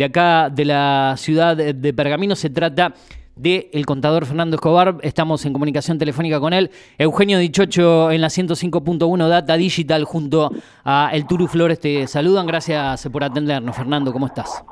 de 0.00 0.06
acá 0.06 0.48
de 0.48 0.64
la 0.64 1.14
ciudad 1.18 1.54
de 1.54 1.92
Pergamino. 1.92 2.34
Se 2.34 2.48
trata 2.48 2.94
del 3.36 3.66
el 3.70 3.84
contador 3.84 4.24
Fernando 4.24 4.56
Escobar. 4.56 4.96
Estamos 5.02 5.44
en 5.44 5.52
comunicación 5.52 5.98
telefónica 5.98 6.40
con 6.40 6.54
él. 6.54 6.70
Eugenio 6.96 7.38
Dichocho 7.38 8.10
en 8.10 8.22
la 8.22 8.28
105.1 8.28 9.28
Data 9.28 9.58
Digital 9.58 10.04
junto 10.04 10.52
a 10.84 11.10
El 11.12 11.26
Turu 11.26 11.46
Flores 11.48 11.80
te 11.80 12.06
saludan. 12.06 12.46
Gracias 12.46 13.06
por 13.12 13.22
atendernos. 13.24 13.76
Fernando, 13.76 14.10
¿cómo 14.10 14.24
estás? 14.24 14.64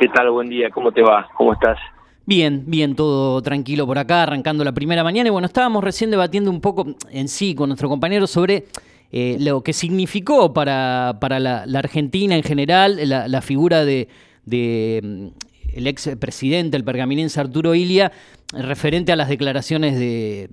¿Qué 0.00 0.08
tal? 0.08 0.32
Buen 0.32 0.48
día. 0.48 0.68
¿Cómo 0.70 0.90
te 0.90 1.00
va? 1.00 1.28
¿Cómo 1.36 1.52
estás? 1.52 1.78
Bien, 2.24 2.64
bien, 2.66 2.96
todo 2.96 3.40
tranquilo 3.42 3.86
por 3.86 3.98
acá, 3.98 4.24
arrancando 4.24 4.64
la 4.64 4.72
primera 4.72 5.04
mañana. 5.04 5.28
Y 5.28 5.30
bueno, 5.30 5.46
estábamos 5.46 5.84
recién 5.84 6.10
debatiendo 6.10 6.50
un 6.50 6.60
poco 6.60 6.86
en 7.08 7.28
sí 7.28 7.54
con 7.54 7.68
nuestro 7.68 7.88
compañero 7.88 8.26
sobre 8.26 8.64
eh, 9.12 9.36
lo 9.38 9.62
que 9.62 9.72
significó 9.72 10.52
para, 10.52 11.18
para 11.20 11.38
la, 11.38 11.62
Argentina 11.78 12.34
en 12.34 12.42
general 12.42 12.98
la, 13.08 13.40
figura 13.40 13.84
de, 13.84 14.08
mm, 14.46 15.26
el 15.74 15.86
ex 15.86 16.08
presidente, 16.18 16.76
el 16.76 16.84
pergaminense 16.84 17.38
Arturo 17.38 17.74
Ilia, 17.74 18.10
referente 18.52 19.12
a 19.12 19.16
las 19.16 19.28
declaraciones 19.28 19.98
de, 19.98 20.48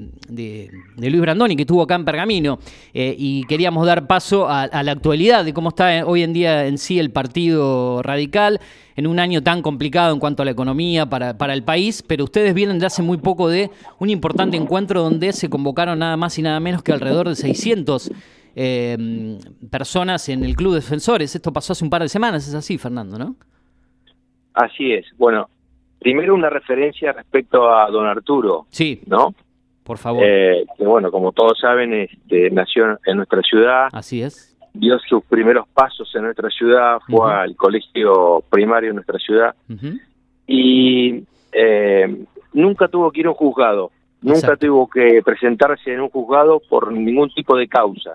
Luis 0.97 1.21
Brandoni, 1.21 1.55
que 1.55 1.61
estuvo 1.61 1.81
acá 1.81 1.95
en 1.95 2.05
Pergamino. 2.05 2.59
Eh, 2.93 3.15
y 3.17 3.43
queríamos 3.43 3.85
dar 3.85 4.07
paso 4.07 4.49
a, 4.49 4.67
la 4.83 4.91
actualidad 4.91 5.45
de 5.45 5.53
cómo 5.53 5.69
está 5.69 6.05
hoy 6.05 6.23
en 6.23 6.33
día 6.33 6.65
en 6.65 6.77
sí 6.77 6.99
el 6.99 7.11
Partido 7.11 8.01
Radical, 8.01 8.59
en 8.95 9.07
un 9.07 9.19
año 9.19 9.41
tan 9.41 9.61
complicado 9.61 10.13
en 10.13 10.19
cuanto 10.19 10.41
a 10.41 10.45
la 10.45 10.51
economía 10.51 11.05
para, 11.07 11.37
para 11.37 11.53
el 11.53 11.63
país, 11.63 12.03
pero 12.05 12.25
ustedes 12.25 12.53
vienen 12.53 12.79
de 12.79 12.85
hace 12.85 13.01
muy 13.01 13.17
poco 13.17 13.47
de 13.47 13.71
un 13.99 14.09
importante 14.09 14.57
encuentro 14.57 15.01
donde 15.01 15.33
se 15.33 15.49
convocaron 15.49 15.99
nada 15.99 16.17
más 16.17 16.37
y 16.37 16.41
nada 16.41 16.59
menos 16.59 16.83
que 16.83 16.91
alrededor 16.91 17.29
de 17.29 17.35
600 17.35 18.11
eh, 18.55 19.39
personas 19.71 20.29
en 20.29 20.43
el 20.43 20.55
Club 20.55 20.73
de 20.73 20.81
Defensores. 20.81 21.35
Esto 21.35 21.51
pasó 21.53 21.73
hace 21.73 21.83
un 21.83 21.89
par 21.89 22.01
de 22.01 22.09
semanas, 22.09 22.47
es 22.47 22.53
así, 22.53 22.77
Fernando, 22.77 23.17
¿no? 23.17 23.35
Así 24.53 24.93
es. 24.93 25.05
Bueno, 25.17 25.49
primero 25.99 26.33
una 26.33 26.49
referencia 26.49 27.11
respecto 27.11 27.69
a 27.73 27.89
don 27.89 28.05
Arturo. 28.05 28.65
Sí. 28.69 29.01
¿No? 29.05 29.33
Por 29.83 29.97
favor. 29.97 30.23
Eh, 30.25 30.65
que 30.77 30.85
bueno, 30.85 31.11
como 31.11 31.31
todos 31.31 31.59
saben, 31.59 31.93
este, 31.93 32.49
nació 32.51 32.99
en 33.05 33.17
nuestra 33.17 33.41
ciudad. 33.41 33.87
Así 33.91 34.21
es. 34.21 34.55
Dio 34.73 34.97
sus 34.99 35.23
primeros 35.25 35.67
pasos 35.67 36.09
en 36.15 36.23
nuestra 36.23 36.49
ciudad, 36.49 36.99
fue 37.07 37.31
al 37.31 37.55
colegio 37.55 38.43
primario 38.49 38.89
en 38.89 38.95
nuestra 38.95 39.19
ciudad. 39.19 39.55
Y 40.47 41.23
eh, 41.51 42.25
nunca 42.53 42.87
tuvo 42.87 43.11
que 43.11 43.19
ir 43.19 43.27
a 43.27 43.29
un 43.29 43.35
juzgado. 43.35 43.91
Nunca 44.21 44.55
tuvo 44.55 44.89
que 44.89 45.21
presentarse 45.23 45.93
en 45.93 45.99
un 45.99 46.09
juzgado 46.09 46.61
por 46.69 46.91
ningún 46.91 47.29
tipo 47.29 47.57
de 47.57 47.67
causa. 47.67 48.13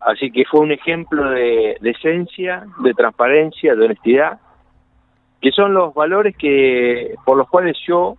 Así 0.00 0.30
que 0.30 0.44
fue 0.44 0.60
un 0.60 0.72
ejemplo 0.72 1.30
de, 1.30 1.78
esencia, 1.82 2.66
de 2.82 2.92
transparencia, 2.92 3.74
de 3.74 3.84
honestidad, 3.86 4.38
que 5.44 5.52
son 5.52 5.74
los 5.74 5.92
valores 5.92 6.34
que 6.38 7.16
por 7.26 7.36
los 7.36 7.50
cuales 7.50 7.76
yo 7.86 8.16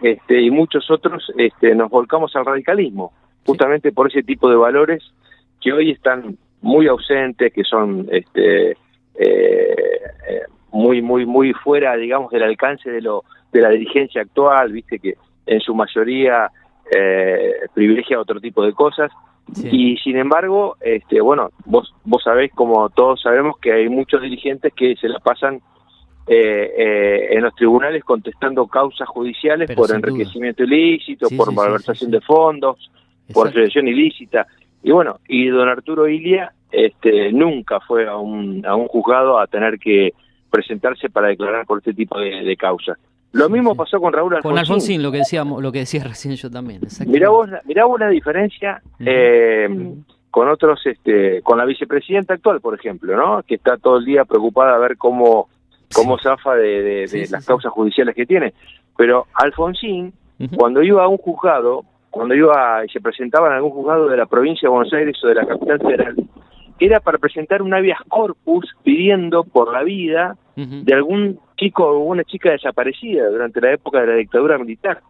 este, 0.00 0.40
y 0.40 0.52
muchos 0.52 0.88
otros 0.88 1.32
este, 1.36 1.74
nos 1.74 1.90
volcamos 1.90 2.36
al 2.36 2.46
radicalismo, 2.46 3.12
justamente 3.44 3.90
por 3.90 4.06
ese 4.06 4.22
tipo 4.22 4.48
de 4.48 4.54
valores 4.54 5.02
que 5.60 5.72
hoy 5.72 5.90
están 5.90 6.38
muy 6.62 6.86
ausentes, 6.86 7.52
que 7.52 7.64
son 7.64 8.06
este, 8.12 8.70
eh, 8.70 8.76
eh, 9.18 10.42
muy 10.70 11.02
muy 11.02 11.26
muy 11.26 11.52
fuera, 11.54 11.96
digamos, 11.96 12.30
del 12.30 12.44
alcance 12.44 12.88
de 12.88 13.00
lo 13.00 13.24
de 13.50 13.62
la 13.62 13.70
dirigencia 13.70 14.22
actual, 14.22 14.70
viste 14.70 15.00
que 15.00 15.14
en 15.46 15.58
su 15.58 15.74
mayoría 15.74 16.52
eh, 16.94 17.52
privilegia 17.74 18.20
otro 18.20 18.40
tipo 18.40 18.64
de 18.64 18.74
cosas. 18.74 19.10
Y 19.60 19.96
sin 19.96 20.18
embargo, 20.18 20.76
este, 20.80 21.20
bueno, 21.20 21.50
vos, 21.64 21.92
vos 22.04 22.22
sabés, 22.22 22.52
como 22.54 22.88
todos 22.90 23.22
sabemos, 23.22 23.58
que 23.58 23.72
hay 23.72 23.88
muchos 23.88 24.22
dirigentes 24.22 24.72
que 24.72 24.94
se 24.94 25.08
la 25.08 25.18
pasan 25.18 25.60
eh, 26.32 26.74
eh, 26.78 27.28
en 27.32 27.42
los 27.42 27.52
tribunales 27.56 28.04
contestando 28.04 28.64
causas 28.68 29.08
judiciales 29.08 29.68
por 29.72 29.92
enriquecimiento 29.92 30.62
ilícito, 30.62 31.26
por 31.36 31.52
malversación 31.52 32.12
de 32.12 32.20
fondos, 32.20 32.88
por 33.32 33.48
asociación 33.48 33.88
ilícita. 33.88 34.46
Y 34.80 34.92
bueno, 34.92 35.18
y 35.26 35.48
don 35.48 35.68
Arturo 35.68 36.06
Ilia 36.06 36.52
este, 36.70 37.32
nunca 37.32 37.80
fue 37.80 38.06
a 38.06 38.16
un, 38.16 38.64
a 38.64 38.76
un 38.76 38.86
juzgado 38.86 39.40
a 39.40 39.48
tener 39.48 39.80
que 39.80 40.14
presentarse 40.48 41.10
para 41.10 41.26
declarar 41.26 41.66
por 41.66 41.78
este 41.78 41.94
tipo 41.94 42.16
de, 42.16 42.44
de 42.44 42.56
causas. 42.56 42.96
Lo 43.32 43.48
mismo 43.48 43.74
pasó 43.74 44.00
con 44.00 44.12
Raúl 44.12 44.34
Alfonsín. 44.34 44.50
Con 44.50 44.58
Alfonsín, 44.58 45.02
lo 45.02 45.10
que 45.10 45.18
decíamos, 45.18 45.60
lo 45.60 45.72
que 45.72 45.80
decía 45.80 46.04
recién 46.04 46.36
yo 46.36 46.48
también. 46.48 46.80
Mirá 47.06 47.30
vos, 47.30 47.48
mirá 47.64 47.86
vos 47.86 47.98
la 47.98 48.08
diferencia 48.08 48.80
eh, 49.00 49.68
con 50.30 50.48
otros, 50.48 50.80
este, 50.86 51.42
con 51.42 51.58
la 51.58 51.64
vicepresidenta 51.64 52.34
actual, 52.34 52.60
por 52.60 52.76
ejemplo, 52.76 53.16
¿no? 53.16 53.42
Que 53.42 53.56
está 53.56 53.76
todo 53.76 53.98
el 53.98 54.04
día 54.04 54.24
preocupada 54.24 54.76
a 54.76 54.78
ver 54.78 54.96
cómo, 54.96 55.48
cómo 55.94 56.18
zafa 56.18 56.54
de, 56.54 57.26
las 57.30 57.46
causas 57.46 57.72
judiciales 57.72 58.14
que 58.14 58.26
tiene. 58.26 58.54
Pero 58.96 59.26
Alfonsín, 59.34 60.12
cuando 60.56 60.82
iba 60.82 61.04
a 61.04 61.08
un 61.08 61.18
juzgado, 61.18 61.84
cuando 62.10 62.34
iba 62.34 62.84
y 62.84 62.88
se 62.88 63.00
presentaba 63.00 63.48
en 63.48 63.54
algún 63.54 63.70
juzgado 63.70 64.08
de 64.08 64.16
la 64.16 64.26
provincia 64.26 64.68
de 64.68 64.74
Buenos 64.74 64.92
Aires 64.92 65.16
o 65.22 65.28
de 65.28 65.34
la 65.34 65.46
capital 65.46 65.78
federal, 65.78 66.16
era 66.78 67.00
para 67.00 67.18
presentar 67.18 67.62
un 67.62 67.74
habeas 67.74 68.00
corpus 68.08 68.66
pidiendo 68.82 69.44
por 69.44 69.72
la 69.72 69.82
vida 69.82 70.36
de 70.56 70.92
algún 70.92 71.38
chico 71.56 71.86
o 71.86 72.00
una 72.00 72.22
chica 72.24 72.50
desaparecida 72.50 73.28
durante 73.28 73.60
la 73.62 73.72
época 73.72 74.00
de 74.00 74.06
la 74.08 74.14
dictadura 74.14 74.58
militar. 74.58 75.00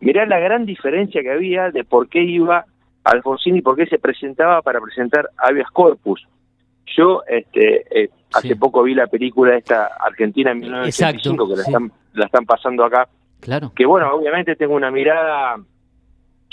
Mirá 0.00 0.26
la 0.26 0.38
gran 0.38 0.66
diferencia 0.66 1.22
que 1.22 1.30
había 1.30 1.70
de 1.70 1.84
por 1.84 2.08
qué 2.08 2.22
iba 2.22 2.66
Alfonsín 3.04 3.56
y 3.56 3.62
por 3.62 3.76
qué 3.76 3.86
se 3.86 3.98
presentaba 3.98 4.60
para 4.62 4.80
presentar 4.80 5.30
habeas 5.38 5.70
corpus. 5.70 6.26
Yo 6.96 7.22
este, 7.26 7.84
eh, 7.90 8.10
hace 8.32 8.56
poco 8.56 8.82
vi 8.82 8.94
la 8.94 9.06
película 9.06 9.56
esta 9.56 9.86
Argentina 10.00 10.50
en 10.52 10.60
1985 10.60 11.48
que 11.48 11.56
la, 11.56 11.62
están, 11.62 11.92
la 12.14 12.26
están 12.26 12.44
pasando 12.46 12.84
acá. 12.84 13.08
Claro. 13.40 13.72
Que 13.74 13.86
bueno, 13.86 14.14
obviamente 14.14 14.56
tengo 14.56 14.74
una 14.74 14.90
mirada 14.90 15.56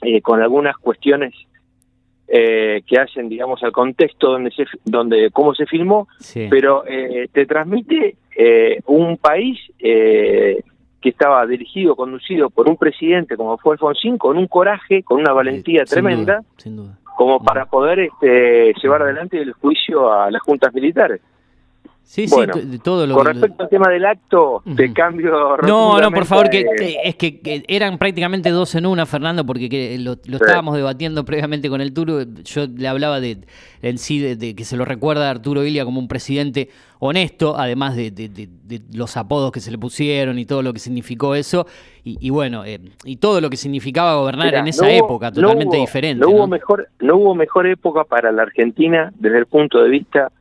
eh, 0.02 0.22
con 0.22 0.42
algunas 0.42 0.78
cuestiones 0.78 1.34
eh, 2.28 2.82
que 2.88 2.98
hacen, 2.98 3.30
digamos, 3.30 3.62
al 3.62 3.72
contexto 3.72 4.32
donde 4.32 4.50
se, 4.50 4.66
donde 4.84 5.30
cómo 5.32 5.54
se 5.54 5.68
filmó, 5.68 6.08
pero 6.50 6.84
eh, 6.88 7.30
te 7.32 7.46
transmite 7.46 8.16
eh, 8.36 8.80
un 8.88 9.18
país 9.18 9.60
que 9.78 10.64
estaba 11.04 11.46
dirigido, 11.46 11.96
conducido 11.96 12.50
por 12.50 12.68
un 12.68 12.78
presidente 12.78 13.38
como 13.38 13.60
fue 13.60 13.74
Alfonsín, 13.74 14.18
con 14.18 14.40
un 14.40 14.48
coraje, 14.48 15.04
con 15.04 15.20
una 15.20 15.34
valentía 15.34 15.86
tremenda, 15.86 16.44
como 17.16 17.40
para 17.40 17.66
poder 17.66 18.00
este, 18.00 18.74
llevar 18.82 19.02
adelante 19.02 19.42
el 19.42 19.54
juicio 19.54 20.12
a 20.12 20.30
las 20.30 20.42
juntas 20.42 20.74
militares. 20.74 21.22
Sí, 22.06 22.28
sí, 22.28 22.36
todo 22.84 23.08
lo 23.08 23.16
Con 23.16 23.26
respecto 23.26 23.64
al 23.64 23.70
tema 23.70 23.90
del 23.90 24.06
acto, 24.06 24.62
te 24.78 24.94
cambio. 24.94 25.58
No, 25.64 26.00
no, 26.00 26.12
por 26.12 26.26
favor, 26.26 26.52
que, 26.52 26.64
es 27.04 27.16
que, 27.16 27.64
eran 27.68 27.98
prácticamente 27.98 28.52
dos 28.52 28.76
en 28.76 28.86
una, 28.86 29.08
Fernando, 29.08 29.44
porque 29.44 29.98
lo, 30.00 30.14
estábamos 30.14 30.76
debatiendo 30.76 31.26
previamente 31.26 31.68
con 31.68 31.82
el 31.82 31.94
Turo. 31.94 32.22
Yo 32.44 32.68
le 32.68 32.88
hablaba 32.88 33.20
de 33.20 33.40
en 33.82 33.98
sí 33.98 34.20
de, 34.20 34.56
que 34.56 34.64
se 34.66 34.78
lo 34.78 34.86
recuerda 34.86 35.28
a 35.28 35.32
Arturo 35.32 35.64
Ilia 35.64 35.84
como 35.84 36.00
un 36.00 36.08
presidente 36.08 36.70
honesto, 37.00 37.58
además 37.58 37.96
de, 37.96 38.50
los 38.94 39.18
apodos 39.18 39.52
que 39.52 39.60
se 39.60 39.72
le 39.72 39.80
pusieron 39.80 40.38
y 40.38 40.46
todo 40.46 40.62
lo 40.62 40.74
que 40.74 40.80
significó 40.80 41.34
eso. 41.34 41.66
Y, 42.04 42.30
bueno, 42.30 42.64
eh, 42.66 42.82
y 43.04 43.16
todo 43.16 43.42
lo 43.42 43.50
que 43.50 43.58
significaba 43.58 44.14
gobernar 44.14 44.54
en 44.54 44.68
esa 44.68 44.88
época, 44.92 45.32
totalmente 45.32 45.78
diferente. 45.78 46.24
No, 46.24 46.30
Hubo 46.30 46.46
mejor, 46.46 46.88
no 47.00 47.16
hubo 47.16 47.34
mejor 47.34 47.66
época 47.66 48.04
para 48.04 48.32
la 48.32 48.44
Argentina 48.44 49.12
desde 49.18 49.40
el 49.40 49.48
punto 49.48 49.82
de 49.82 49.90
vista 49.90 50.32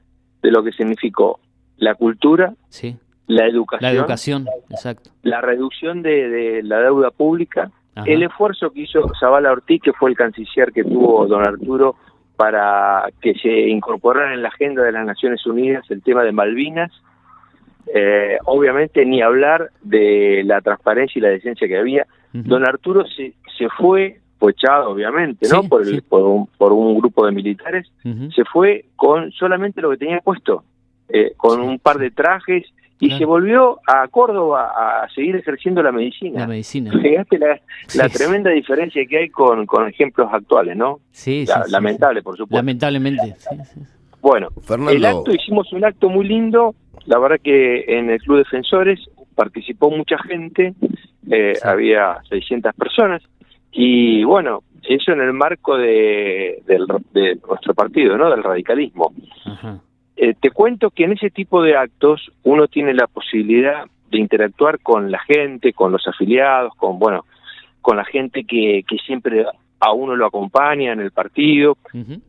de 0.42 0.50
lo 0.50 0.62
que 0.62 0.72
significó 0.72 1.40
la 1.76 1.94
cultura, 1.94 2.54
sí. 2.68 2.96
la 3.26 3.46
educación, 3.46 3.92
la 3.92 3.98
educación, 3.98 4.46
exacto, 4.70 5.10
la 5.22 5.40
reducción 5.40 6.02
de, 6.02 6.60
la 6.62 6.80
deuda 6.80 7.10
pública, 7.10 7.70
el 8.06 8.22
esfuerzo 8.24 8.70
que 8.70 8.82
hizo 8.82 9.08
Zavala 9.20 9.52
Ortiz, 9.52 9.80
que 9.82 9.92
fue 9.92 10.10
el 10.10 10.16
canciller 10.16 10.72
que 10.72 10.82
tuvo 10.82 11.26
don 11.26 11.46
Arturo 11.46 11.94
para 12.36 13.08
que 13.20 13.34
se 13.34 13.68
incorporara 13.68 14.34
en 14.34 14.42
la 14.42 14.48
agenda 14.48 14.82
de 14.82 14.92
las 14.92 15.06
Naciones 15.06 15.46
Unidas 15.46 15.84
el 15.90 16.02
tema 16.02 16.24
de 16.24 16.32
Malvinas, 16.32 16.90
eh, 17.94 18.38
obviamente 18.44 19.04
ni 19.04 19.22
hablar 19.22 19.70
de 19.82 20.42
la 20.44 20.60
transparencia 20.60 21.18
y 21.18 21.22
la 21.22 21.28
decencia 21.28 21.68
que 21.68 21.78
había. 21.78 22.06
Don 22.32 22.66
Arturo 22.66 23.06
se, 23.06 23.34
se 23.56 23.68
fue, 23.68 24.20
fue 24.40 24.50
echado 24.50 24.90
obviamente, 24.90 25.46
¿no? 25.48 25.62
por, 25.62 25.86
el, 25.86 26.02
por, 26.02 26.22
un, 26.22 26.48
por 26.58 26.72
un 26.72 26.98
grupo 26.98 27.24
de 27.24 27.30
militares, 27.30 27.86
se 28.34 28.44
fue 28.44 28.86
con 28.96 29.30
solamente 29.30 29.80
lo 29.80 29.90
que 29.90 29.98
tenía 29.98 30.18
puesto, 30.18 30.64
eh, 31.08 31.32
con 31.36 31.60
un 31.60 31.78
par 31.78 31.98
de 31.98 32.10
trajes 32.10 32.64
y 33.00 33.10
se 33.10 33.24
volvió 33.24 33.80
a 33.86 34.08
Córdoba 34.08 34.72
a 35.02 35.08
seguir 35.10 35.36
ejerciendo 35.36 35.82
la 35.82 35.92
medicina. 35.92 36.40
La 36.40 36.46
medicina. 36.46 36.92
Fíjate 37.02 37.38
la, 37.38 38.08
tremenda 38.08 38.50
diferencia 38.50 39.04
que 39.06 39.18
hay 39.18 39.28
con, 39.28 39.66
con 39.66 39.88
ejemplos 39.88 40.28
actuales, 40.32 40.76
¿no? 40.76 41.00
Sí, 41.10 41.44
Lamentable, 41.68 42.22
por 42.22 42.36
supuesto. 42.36 42.56
Lamentablemente. 42.56 43.34
Bueno, 44.20 44.48
el 44.90 45.04
acto, 45.04 45.32
hicimos 45.32 45.70
un 45.72 45.84
acto 45.84 46.08
muy 46.08 46.26
lindo, 46.26 46.74
la 47.04 47.18
verdad 47.18 47.38
que 47.42 47.84
en 47.86 48.08
el 48.08 48.20
Club 48.20 48.38
Defensores 48.38 48.98
participó 49.34 49.90
mucha 49.90 50.16
gente, 50.18 50.72
eh, 51.30 51.58
había 51.62 52.20
600 52.30 52.74
personas, 52.74 53.22
y 53.70 54.24
bueno, 54.24 54.62
eso 54.82 55.12
en 55.12 55.20
el 55.20 55.34
marco 55.34 55.76
de, 55.76 56.62
de 56.66 57.38
nuestro 57.46 57.74
partido, 57.74 58.16
¿no? 58.16 58.30
Del 58.30 58.42
radicalismo. 58.42 59.12
Ajá. 59.44 59.78
Eh, 60.16 60.34
te 60.40 60.50
cuento 60.50 60.90
que 60.90 61.04
en 61.04 61.12
ese 61.12 61.30
tipo 61.30 61.62
de 61.62 61.76
actos 61.76 62.30
uno 62.42 62.68
tiene 62.68 62.94
la 62.94 63.06
posibilidad 63.06 63.84
de 64.10 64.18
interactuar 64.18 64.78
con 64.80 65.10
la 65.10 65.18
gente, 65.20 65.72
con 65.72 65.92
los 65.92 66.06
afiliados, 66.06 66.72
con 66.76 66.98
bueno, 66.98 67.24
con 67.80 67.96
la 67.96 68.04
gente 68.04 68.44
que, 68.44 68.84
que 68.88 68.96
siempre 68.98 69.44
a 69.80 69.92
uno 69.92 70.16
lo 70.16 70.26
acompaña 70.26 70.92
en 70.92 71.00
el 71.00 71.10
partido, 71.10 71.76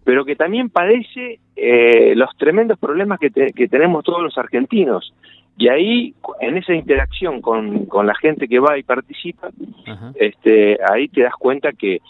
pero 0.03 0.25
que 0.25 0.35
también 0.35 0.69
padece 0.69 1.39
eh, 1.55 2.13
los 2.15 2.35
tremendos 2.37 2.77
problemas 2.77 3.19
que, 3.19 3.29
que 3.29 3.67
tenemos 3.67 4.03
todos 4.03 4.21
los 4.21 4.37
argentinos. 4.37 5.13
Y 5.57 5.69
ahí, 5.69 6.13
en 6.41 6.57
esa 6.57 6.73
interacción 6.73 7.41
con, 7.41 7.85
con 7.85 8.05
la 8.07 8.15
gente 8.15 8.49
que 8.49 8.59
va 8.59 8.77
y 8.77 8.83
participa, 8.83 9.51
este, 10.15 10.77
ahí 10.91 11.07
te 11.07 11.21
das 11.21 11.35
cuenta 11.39 11.71
que 11.71 12.01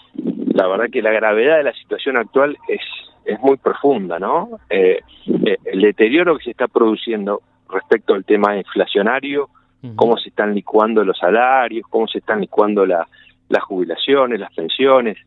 la 0.51 0.67
verdad 0.67 0.89
que 0.91 1.03
la 1.03 1.11
gravedad 1.11 1.57
de 1.57 1.63
la 1.63 1.73
situación 1.73 2.17
actual 2.17 2.57
es, 2.67 2.81
es 3.25 3.39
muy 3.39 3.57
profunda, 3.57 4.19
¿no? 4.19 4.59
Eh, 4.69 5.01
eh, 5.27 5.57
el 5.65 5.81
deterioro 5.81 6.37
que 6.37 6.45
se 6.45 6.51
está 6.51 6.67
produciendo 6.67 7.41
respecto 7.69 8.13
al 8.13 8.23
tema 8.23 8.55
inflacionario, 8.57 9.49
cómo 9.95 10.17
se 10.17 10.29
están 10.29 10.55
licuando 10.55 11.03
los 11.03 11.17
salarios, 11.17 11.85
cómo 11.89 12.07
se 12.07 12.17
están 12.17 12.41
licuando 12.41 12.87
la, 12.87 13.07
las 13.49 13.63
jubilaciones, 13.63 14.39
las 14.39 14.53
pensiones, 14.53 15.17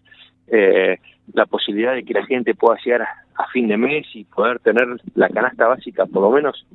eh, 0.49 0.99
la 1.33 1.47
posibilidad 1.47 1.95
de 1.95 2.05
que 2.05 2.15
la 2.15 2.27
gente 2.27 2.55
pueda 2.55 2.77
llegar 2.85 3.03
a, 3.03 3.47
fin 3.53 3.69
de 3.69 3.77
mes 3.77 4.05
y 4.15 4.25
poder 4.25 4.59
tener 4.59 4.89
la 5.15 5.29
canasta 5.29 5.69
básica 5.69 6.07
por 6.07 6.23
lo 6.23 6.31
menos 6.31 6.67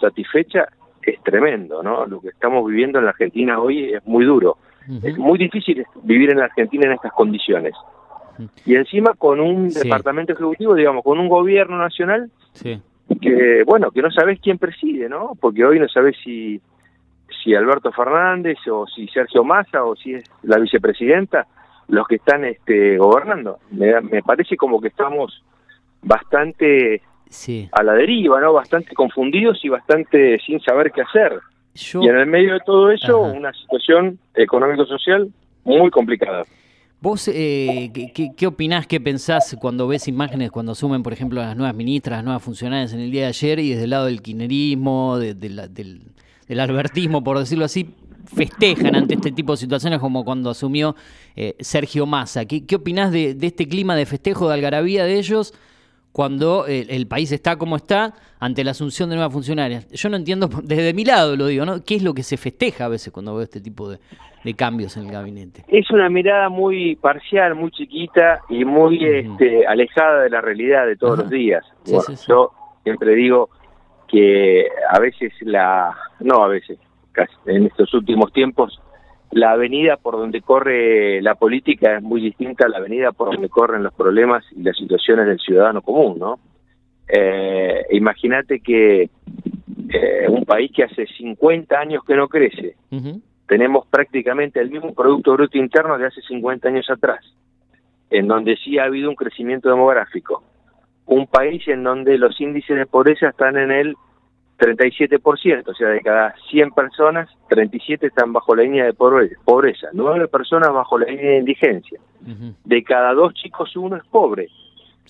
satisfecha, 0.00 0.66
es 1.02 1.22
tremendo, 1.22 1.82
¿no? 1.82 2.06
Lo 2.06 2.20
que 2.20 2.28
estamos 2.28 2.66
viviendo 2.66 2.98
en 2.98 3.04
la 3.04 3.10
Argentina 3.10 3.60
hoy 3.60 3.92
es 3.92 4.04
muy 4.06 4.24
duro. 4.24 4.56
Es 5.02 5.18
muy 5.18 5.38
difícil 5.38 5.84
vivir 6.02 6.30
en 6.30 6.38
la 6.38 6.44
Argentina 6.44 6.86
en 6.86 6.92
estas 6.92 7.12
condiciones. 7.12 7.74
Y 8.64 8.74
encima 8.74 9.14
con 9.14 9.40
un 9.40 9.68
departamento 9.68 10.32
ejecutivo, 10.32 10.74
digamos, 10.74 11.02
con 11.04 11.18
un 11.18 11.28
gobierno 11.28 11.78
nacional 11.78 12.30
que, 13.20 13.62
bueno, 13.64 13.90
que 13.90 14.02
no 14.02 14.10
sabes 14.10 14.40
quién 14.40 14.58
preside, 14.58 15.08
¿no? 15.08 15.32
Porque 15.40 15.64
hoy 15.64 15.78
no 15.78 15.88
sabes 15.88 16.16
si, 16.22 16.60
si 17.42 17.54
Alberto 17.54 17.92
Fernández 17.92 18.58
o 18.70 18.86
si 18.86 19.06
Sergio 19.08 19.44
Massa 19.44 19.84
o 19.84 19.96
si 19.96 20.14
es 20.14 20.24
la 20.42 20.58
vicepresidenta 20.58 21.46
los 21.88 22.06
que 22.08 22.16
están 22.16 22.44
este, 22.44 22.98
gobernando. 22.98 23.58
Me, 23.70 24.00
me 24.00 24.22
parece 24.22 24.56
como 24.56 24.80
que 24.80 24.88
estamos 24.88 25.42
bastante 26.02 27.02
a 27.72 27.82
la 27.82 27.92
deriva, 27.94 28.40
¿no? 28.40 28.52
Bastante 28.52 28.94
confundidos 28.94 29.64
y 29.64 29.68
bastante 29.68 30.38
sin 30.44 30.60
saber 30.60 30.92
qué 30.92 31.02
hacer. 31.02 31.40
Y 31.74 32.08
en 32.08 32.16
el 32.16 32.26
medio 32.26 32.54
de 32.54 32.60
todo 32.60 32.90
eso, 32.90 33.20
una 33.20 33.52
situación 33.52 34.18
económico-social 34.34 35.28
muy 35.64 35.90
complicada. 35.90 36.44
¿Vos 37.00 37.28
eh, 37.28 37.90
¿qué, 37.92 38.32
qué, 38.34 38.46
opinás, 38.46 38.86
qué 38.86 39.00
pensás 39.00 39.54
cuando 39.60 39.86
ves 39.86 40.08
imágenes, 40.08 40.50
cuando 40.50 40.72
asumen, 40.72 41.02
por 41.02 41.12
ejemplo, 41.12 41.42
las 41.42 41.54
nuevas 41.54 41.74
ministras, 41.74 42.18
las 42.18 42.24
nuevas 42.24 42.42
funcionarias 42.42 42.92
en 42.94 43.00
el 43.00 43.10
día 43.10 43.22
de 43.22 43.28
ayer 43.28 43.58
y 43.58 43.70
desde 43.70 43.84
el 43.84 43.90
lado 43.90 44.06
del 44.06 44.22
kirchnerismo, 44.22 45.18
del, 45.18 46.00
albertismo, 46.58 47.22
por 47.22 47.38
decirlo 47.38 47.66
así, 47.66 47.94
festejan 48.24 48.96
ante 48.96 49.14
este 49.14 49.30
tipo 49.30 49.52
de 49.52 49.58
situaciones 49.58 50.00
como 50.00 50.24
cuando 50.24 50.48
asumió 50.48 50.96
eh, 51.36 51.54
Sergio 51.60 52.06
Massa? 52.06 52.46
¿Qué, 52.46 52.64
qué 52.64 52.76
opinás 52.76 53.12
de, 53.12 53.36
este 53.42 53.68
clima 53.68 53.94
de 53.94 54.06
festejo, 54.06 54.48
de 54.48 54.54
algarabía 54.54 55.04
de 55.04 55.18
ellos 55.18 55.52
cuando 56.16 56.64
el, 56.66 57.06
país 57.06 57.30
está 57.30 57.58
como 57.58 57.76
está 57.76 58.14
ante 58.40 58.64
la 58.64 58.70
asunción 58.70 59.10
de 59.10 59.16
nuevas 59.16 59.34
funcionarias. 59.34 59.86
Yo 59.92 60.08
no 60.08 60.16
entiendo, 60.16 60.48
desde 60.64 60.94
mi 60.94 61.04
lado 61.04 61.36
lo 61.36 61.46
digo, 61.46 61.66
¿no? 61.66 61.84
¿Qué 61.84 61.96
es 61.96 62.02
lo 62.02 62.14
que 62.14 62.22
se 62.22 62.38
festeja 62.38 62.86
a 62.86 62.88
veces 62.88 63.12
cuando 63.12 63.34
veo 63.34 63.42
este 63.42 63.60
tipo 63.60 63.90
de, 63.90 63.98
cambios 64.56 64.96
en 64.96 65.04
el 65.04 65.12
gabinete? 65.12 65.66
Es 65.68 65.90
una 65.90 66.08
mirada 66.08 66.48
muy 66.48 66.96
parcial, 66.96 67.54
muy 67.54 67.70
chiquita 67.70 68.40
y 68.48 68.64
muy 68.64 69.04
este, 69.04 69.66
alejada 69.66 70.22
de 70.22 70.30
la 70.30 70.40
realidad 70.40 70.86
de 70.86 70.96
todos 70.96 71.18
los 71.18 71.28
días. 71.28 71.66
Yo 71.84 72.50
siempre 72.82 73.14
digo 73.14 73.50
que 74.08 74.68
a 74.88 74.98
veces 74.98 75.34
la, 75.42 75.94
no 76.20 76.42
a 76.42 76.48
veces, 76.48 76.78
casi 77.12 77.34
en 77.44 77.66
estos 77.66 77.92
últimos 77.92 78.32
tiempos 78.32 78.80
la 79.36 79.50
avenida 79.50 79.98
por 79.98 80.16
donde 80.16 80.40
corre 80.40 81.20
la 81.20 81.34
política 81.34 81.98
es 81.98 82.02
muy 82.02 82.22
distinta 82.22 82.64
a 82.64 82.68
la 82.70 82.78
avenida 82.78 83.12
por 83.12 83.32
donde 83.32 83.50
corren 83.50 83.82
los 83.82 83.92
problemas 83.92 84.42
y 84.52 84.62
las 84.62 84.76
situaciones 84.78 85.26
del 85.26 85.38
ciudadano 85.38 85.82
común, 85.82 86.18
¿no? 86.18 86.38
Eh, 87.06 87.84
Imagínate 87.90 88.60
que 88.60 89.10
eh, 89.90 90.26
un 90.30 90.46
país 90.46 90.72
que 90.74 90.84
hace 90.84 91.06
50 91.06 91.78
años 91.78 92.02
que 92.04 92.16
no 92.16 92.28
crece, 92.28 92.76
tenemos 93.46 93.86
prácticamente 93.88 94.58
el 94.58 94.70
mismo 94.70 94.94
Producto 94.94 95.34
Bruto 95.34 95.58
Interno 95.58 95.98
de 95.98 96.06
hace 96.06 96.22
50 96.22 96.68
años 96.68 96.88
atrás, 96.88 97.20
en 98.08 98.28
donde 98.28 98.56
sí 98.56 98.78
ha 98.78 98.84
habido 98.84 99.10
un 99.10 99.16
crecimiento 99.16 99.68
demográfico. 99.68 100.42
Un 101.04 101.26
país 101.26 101.62
en 101.68 101.84
donde 101.84 102.16
los 102.16 102.40
índices 102.40 102.76
de 102.76 102.86
pobreza 102.86 103.28
están 103.28 103.58
en 103.58 103.70
el 103.70 103.96
37%, 104.58 105.68
o 105.68 105.74
sea, 105.74 105.88
de 105.88 106.00
cada 106.00 106.34
100 106.50 106.70
personas, 106.70 107.28
37 107.48 108.06
están 108.06 108.32
bajo 108.32 108.54
la 108.54 108.62
línea 108.62 108.84
de 108.84 108.94
pobreza, 108.94 109.88
9 109.92 110.28
personas 110.28 110.72
bajo 110.72 110.98
la 110.98 111.06
línea 111.06 111.32
de 111.32 111.38
indigencia. 111.38 112.00
De 112.64 112.82
cada 112.82 113.12
dos 113.12 113.34
chicos, 113.34 113.76
uno 113.76 113.96
es 113.96 114.04
pobre. 114.04 114.48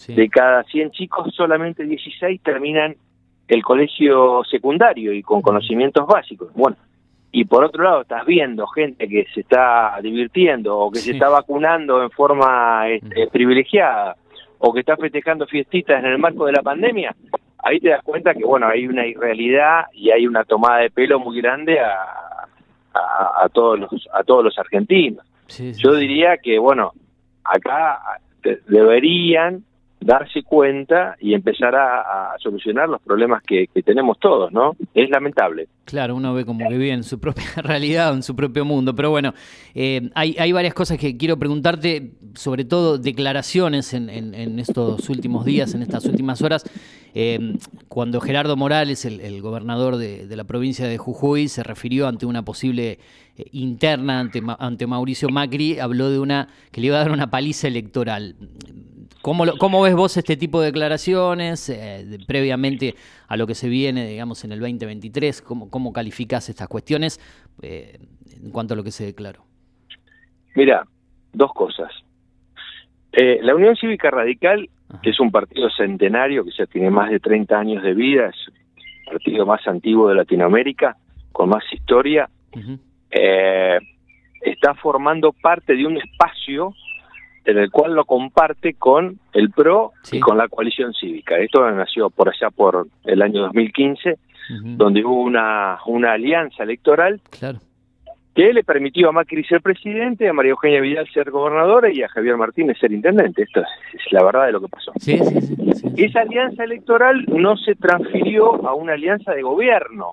De 0.09 0.29
cada 0.29 0.65
100 0.65 0.91
chicos, 0.91 1.35
solamente 1.35 1.85
16 1.85 2.41
terminan 2.43 2.97
el 3.49 3.63
colegio 3.63 4.43
secundario 4.45 5.13
y 5.13 5.23
con 5.23 5.41
conocimientos 5.41 6.07
básicos. 6.07 6.53
Bueno, 6.53 6.77
y 7.31 7.45
por 7.45 7.65
otro 7.65 7.85
lado, 7.85 8.03
estás 8.03 8.27
viendo 8.27 8.67
gente 8.67 9.09
que 9.09 9.27
se 9.33 9.41
está 9.41 9.99
divirtiendo 10.03 10.77
o 10.77 10.91
que 10.91 10.99
se 10.99 11.13
está 11.13 11.29
vacunando 11.29 12.03
en 12.03 12.11
forma 12.11 12.89
este, 12.89 13.29
privilegiada 13.29 14.17
o 14.59 14.73
que 14.73 14.81
está 14.81 14.97
festejando 14.97 15.47
fiestitas 15.47 16.03
en 16.03 16.07
el 16.07 16.19
marco 16.19 16.47
de 16.47 16.53
la 16.53 16.63
pandemia 16.63 17.15
ahí 17.59 17.81
te 17.81 17.91
das 17.91 18.03
cuenta 18.03 18.35
que 18.35 18.45
bueno 18.45 18.69
hay 18.69 18.87
una 18.87 19.07
irrealidad 19.07 19.87
y 19.93 20.11
hay 20.11 20.27
una 20.27 20.45
tomada 20.45 20.79
de 20.79 20.91
pelo 20.91 21.19
muy 21.19 21.41
grande 21.41 21.81
a, 21.81 22.47
a, 22.95 23.49
todos 23.53 23.79
los 23.79 24.09
a 24.13 24.23
todos 24.25 24.45
los 24.45 24.59
argentinos. 24.59 25.25
Yo 25.79 25.95
diría 25.95 26.39
que 26.39 26.59
bueno 26.59 26.93
acá 27.45 28.01
deberían 28.67 29.65
darse 30.01 30.43
cuenta 30.43 31.17
y 31.21 31.35
empezar 31.35 31.75
a, 31.75 32.35
solucionar 32.39 32.89
los 32.89 33.01
problemas 33.01 33.43
que, 33.43 33.69
tenemos 33.85 34.19
todos, 34.19 34.53
¿no? 34.53 34.77
Es 34.95 35.09
lamentable. 35.11 35.69
Claro, 35.85 36.17
uno 36.17 36.35
ve 36.35 36.45
como 36.45 36.69
que 36.69 36.75
vive 36.75 36.93
en 36.93 37.03
su 37.03 37.19
propia 37.21 37.45
realidad, 37.63 38.13
en 38.15 38.23
su 38.23 38.37
propio 38.37 38.65
mundo, 38.65 38.95
pero 38.95 39.11
bueno, 39.11 39.33
eh, 39.75 40.11
hay, 40.15 40.37
hay, 40.39 40.53
varias 40.53 40.75
cosas 40.75 40.99
que 40.99 41.17
quiero 41.17 41.39
preguntarte, 41.39 42.13
sobre 42.35 42.65
todo 42.65 42.99
declaraciones 42.99 43.95
en, 43.95 44.09
en, 44.11 44.59
estos 44.59 45.09
últimos 45.09 45.45
días, 45.45 45.75
en 45.75 45.83
estas 45.83 46.05
últimas 46.05 46.43
horas, 46.43 46.65
eh, 47.15 47.55
cuando 47.89 48.21
Gerardo 48.21 48.57
Morales, 48.57 49.07
el, 49.07 49.41
gobernador 49.41 49.97
de, 49.97 50.37
la 50.37 50.45
provincia 50.45 50.87
de 50.87 50.99
Jujuy, 50.99 51.49
se 51.49 51.63
refirió 51.63 52.07
ante 52.07 52.27
una 52.27 52.45
posible 52.45 52.99
interna 53.53 54.21
ante, 54.21 54.43
ante 54.59 54.87
Mauricio 54.87 55.29
Macri, 55.29 55.79
habló 55.79 56.11
de 56.11 56.19
una 56.19 56.49
que 56.73 56.81
le 56.81 56.89
iba 56.89 56.97
a 56.97 57.01
dar 57.01 57.11
una 57.11 57.31
paliza 57.31 57.69
electoral. 57.69 58.37
¿Cómo, 59.23 59.45
¿Cómo, 59.59 59.83
ves 59.83 59.95
vos 59.95 60.17
este 60.17 60.37
tipo 60.37 60.61
de 60.61 60.67
declaraciones 60.67 61.69
eh, 61.69 62.19
previamente 62.27 62.95
a 63.27 63.37
lo 63.37 63.47
que 63.47 63.55
se 63.55 63.69
viene, 63.69 64.07
digamos, 64.07 64.45
en 64.45 64.53
el 64.53 64.61
2023? 64.61 65.43
¿Cómo, 65.43 65.69
cómo 65.69 65.93
calificás 65.93 66.49
estas 66.49 66.69
cuestiones 66.69 67.19
eh, 67.61 67.99
en 68.41 68.51
cuanto 68.53 68.75
a 68.75 68.77
lo 68.77 68.85
que 68.85 68.93
se 68.93 69.05
declaró? 69.05 69.45
Mira, 70.55 70.85
dos 71.33 71.53
cosas. 71.53 71.91
Eh, 73.13 73.41
la 73.43 73.55
Unión 73.55 73.75
Cívica 73.77 74.11
Radical, 74.11 74.69
que 75.03 75.11
es 75.11 75.19
un 75.19 75.31
partido 75.31 75.69
centenario 75.71 76.45
que 76.45 76.51
ya 76.57 76.67
tiene 76.67 76.91
más 76.91 77.11
de 77.11 77.19
30 77.19 77.59
años 77.59 77.83
de 77.83 77.95
vida, 77.95 78.29
es 78.29 78.37
el 79.07 79.13
partido 79.13 79.45
más 79.45 79.67
antiguo 79.67 80.09
de 80.09 80.15
Latinoamérica, 80.15 80.97
con 81.33 81.49
más 81.49 81.65
historia, 81.73 82.29
está 83.11 84.75
formando 84.75 85.33
parte 85.33 85.75
de 85.75 85.87
un 85.87 85.97
espacio 85.97 86.75
en 87.45 87.59
el 87.59 87.71
cual 87.71 87.95
lo 87.95 88.05
comparte 88.05 88.75
con 88.75 89.19
el 89.33 89.51
PRO 89.51 89.93
y 90.11 90.21
con 90.21 90.37
la 90.37 90.49
coalición 90.49 90.93
cívica. 90.93 91.39
Esto 91.39 91.71
nació 91.71 92.11
por 92.11 92.29
allá 92.29 92.51
por 92.51 92.89
el 93.05 93.23
año 93.23 93.43
2015, 93.43 94.19
donde 94.77 95.05
hubo 95.05 95.23
una, 95.23 95.79
una 95.87 96.13
alianza 96.13 96.65
electoral 96.65 97.21
que 98.37 98.53
le 98.53 98.63
permitió 98.65 99.09
a 99.09 99.13
Macri 99.13 99.43
ser 99.45 99.63
presidente, 99.63 100.29
a 100.29 100.33
María 100.35 100.51
Eugenia 100.51 100.81
Vidal 100.83 101.09
ser 101.09 101.31
gobernadora 101.31 101.91
y 101.91 102.03
a 102.03 102.09
Javier 102.09 102.37
Martínez 102.37 102.77
ser 102.79 102.93
intendente. 102.93 103.45
Esto 103.45 103.61
es, 103.61 104.13
la 104.13 104.23
verdad 104.23 104.47
de 104.47 104.53
lo 104.53 104.61
que 104.61 104.69
pasó. 104.69 104.93
Esa 105.97 106.21
alianza 106.21 106.65
electoral 106.65 107.25
no 107.29 107.57
se 107.57 107.75
transfirió 107.77 108.67
a 108.69 108.75
una 108.75 108.93
alianza 108.93 109.33
de 109.33 109.41
gobierno. 109.41 110.13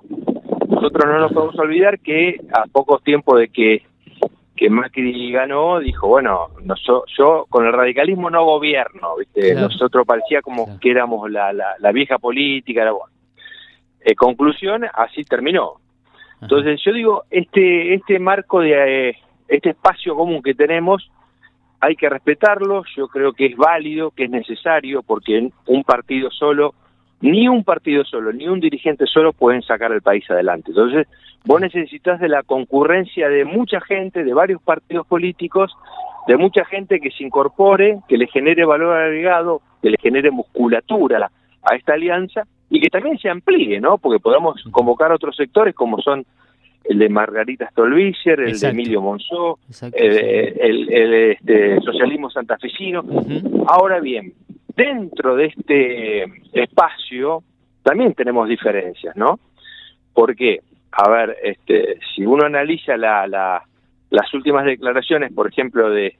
Nosotros 0.68 1.04
no 1.06 1.18
nos 1.18 1.32
podemos 1.32 1.58
olvidar 1.58 1.98
que 2.00 2.40
a 2.52 2.66
poco 2.66 2.98
tiempo 2.98 3.36
de 3.36 3.48
que 3.48 3.82
que 4.56 4.70
Macri 4.70 5.32
ganó, 5.32 5.80
dijo, 5.80 6.06
bueno, 6.06 6.48
yo 7.18 7.46
con 7.48 7.66
el 7.66 7.72
radicalismo 7.72 8.30
no 8.30 8.44
gobierno, 8.44 9.16
¿viste? 9.16 9.54
Nosotros 9.54 10.06
parecía 10.06 10.42
como 10.42 10.78
que 10.78 10.90
éramos 10.90 11.28
la, 11.30 11.52
la, 11.52 11.92
vieja 11.92 12.18
política, 12.18 12.82
era 12.82 12.92
bueno. 12.92 13.12
Eh, 14.00 14.14
conclusión, 14.14 14.84
así 14.94 15.24
terminó. 15.24 15.80
Entonces 16.40 16.80
yo 16.84 16.92
digo, 16.92 17.24
este, 17.30 17.94
este 17.94 18.18
marco 18.18 18.60
de, 18.60 19.10
eh, 19.10 19.16
este 19.48 19.70
espacio 19.70 20.14
común 20.14 20.42
que 20.42 20.54
tenemos, 20.54 21.10
hay 21.80 21.96
que 21.96 22.08
respetarlo, 22.08 22.84
yo 22.96 23.08
creo 23.08 23.32
que 23.32 23.46
es 23.46 23.56
válido, 23.56 24.10
que 24.12 24.24
es 24.24 24.30
necesario, 24.30 25.02
porque 25.02 25.50
un 25.66 25.84
partido 25.84 26.30
solo 26.30 26.74
ni 27.24 27.48
un 27.48 27.64
partido 27.64 28.04
solo, 28.04 28.34
ni 28.34 28.46
un 28.48 28.60
dirigente 28.60 29.06
solo 29.06 29.32
pueden 29.32 29.62
sacar 29.62 29.90
el 29.92 30.02
país 30.02 30.30
adelante. 30.30 30.72
Entonces, 30.72 31.06
vos 31.46 31.58
necesitas 31.58 32.20
de 32.20 32.28
la 32.28 32.42
concurrencia 32.42 33.30
de 33.30 33.46
mucha 33.46 33.80
gente, 33.80 34.24
de 34.24 34.34
varios 34.34 34.60
partidos 34.60 35.06
políticos, 35.06 35.74
de 36.26 36.36
mucha 36.36 36.66
gente 36.66 37.00
que 37.00 37.10
se 37.10 37.24
incorpore, 37.24 38.00
que 38.08 38.18
le 38.18 38.26
genere 38.26 38.66
valor 38.66 38.94
agregado, 38.94 39.62
que 39.80 39.88
le 39.88 39.96
genere 39.96 40.30
musculatura 40.30 41.30
a 41.62 41.74
esta 41.74 41.94
alianza 41.94 42.42
y 42.68 42.78
que 42.78 42.90
también 42.90 43.16
se 43.16 43.30
amplíe, 43.30 43.80
¿no? 43.80 43.96
Porque 43.96 44.20
podamos 44.20 44.62
convocar 44.70 45.10
a 45.10 45.14
otros 45.14 45.34
sectores 45.34 45.74
como 45.74 46.02
son 46.02 46.26
el 46.84 46.98
de 46.98 47.08
Margarita 47.08 47.70
Stolbizer, 47.70 48.40
el 48.40 48.60
de 48.60 48.68
Emilio 48.68 49.00
Monzó, 49.00 49.58
el, 49.94 50.88
este, 50.92 51.80
socialismo 51.80 52.28
santafesino. 52.28 53.02
Ahora 53.66 54.00
bien, 54.00 54.34
dentro 54.76 55.36
de 55.36 55.46
este 55.46 56.24
espacio 56.52 57.42
también 57.82 58.14
tenemos 58.14 58.48
diferencias, 58.48 59.14
¿no? 59.16 59.38
Porque, 60.12 60.60
a 60.92 61.08
ver, 61.10 61.36
este, 61.42 61.98
si 62.14 62.24
uno 62.24 62.44
analiza 62.46 62.96
la, 62.96 63.26
la, 63.26 63.62
las 64.10 64.32
últimas 64.32 64.64
declaraciones, 64.64 65.32
por 65.32 65.48
ejemplo, 65.48 65.90
de, 65.90 66.16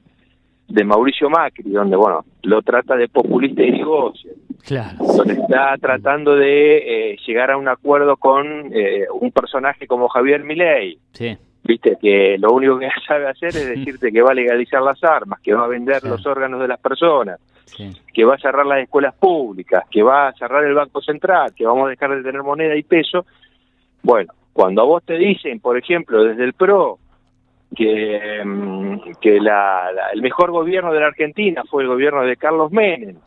de 0.67 0.83
Mauricio 0.83 1.29
Macri, 1.29 1.71
donde, 1.71 1.95
bueno, 1.95 2.25
lo 2.43 2.61
trata 2.61 2.95
de 2.95 3.07
populista 3.07 3.63
y 3.63 3.71
negocio, 3.71 4.31
claro. 4.63 4.97
donde 4.99 5.33
está 5.33 5.75
tratando 5.79 6.35
de 6.35 6.77
eh, 7.13 7.17
llegar 7.25 7.51
a 7.51 7.57
un 7.57 7.67
acuerdo 7.67 8.17
con 8.17 8.71
eh, 8.73 9.05
un 9.11 9.31
personaje 9.31 9.87
como 9.87 10.07
Javier 10.07 10.43
Milei. 10.43 10.97
Sí. 11.13 11.37
Viste 11.63 11.97
que 11.99 12.37
lo 12.37 12.51
único 12.51 12.77
que 12.77 12.89
sabe 13.07 13.27
hacer 13.27 13.49
es 13.49 13.67
decirte 13.77 14.11
que 14.11 14.21
va 14.21 14.31
a 14.31 14.35
legalizar 14.35 14.81
las 14.81 15.03
armas, 15.03 15.39
que 15.41 15.53
va 15.53 15.65
a 15.65 15.69
vender 15.69 16.03
los 16.03 16.25
órganos 16.25 16.61
de 16.61 16.67
las 16.67 16.79
personas, 16.79 17.39
que 18.13 18.25
va 18.25 18.35
a 18.35 18.39
cerrar 18.39 18.65
las 18.65 18.79
escuelas 18.79 19.13
públicas, 19.15 19.83
que 19.89 20.03
va 20.03 20.27
a 20.27 20.33
cerrar 20.33 20.63
el 20.63 20.73
Banco 20.73 21.01
Central, 21.01 21.53
que 21.55 21.65
vamos 21.65 21.87
a 21.87 21.89
dejar 21.89 22.15
de 22.15 22.23
tener 22.23 22.43
moneda 22.43 22.75
y 22.75 22.83
peso. 22.83 23.25
Bueno, 24.01 24.33
cuando 24.53 24.81
a 24.81 24.85
vos 24.85 25.03
te 25.03 25.17
dicen, 25.17 25.59
por 25.59 25.77
ejemplo, 25.77 26.23
desde 26.23 26.43
el 26.43 26.53
PRO, 26.53 26.99
que, 27.75 28.41
mm, 28.45 29.19
que 29.19 29.39
la, 29.39 29.89
el 30.13 30.21
mejor 30.21 30.51
gobierno 30.51 30.93
de 30.93 30.99
la 30.99 31.07
Argentina 31.07 31.63
fue 31.69 31.83
el 31.83 31.89
gobierno 31.89 32.23
de 32.23 32.37
Carlos 32.37 32.71
Menem, 32.71 33.17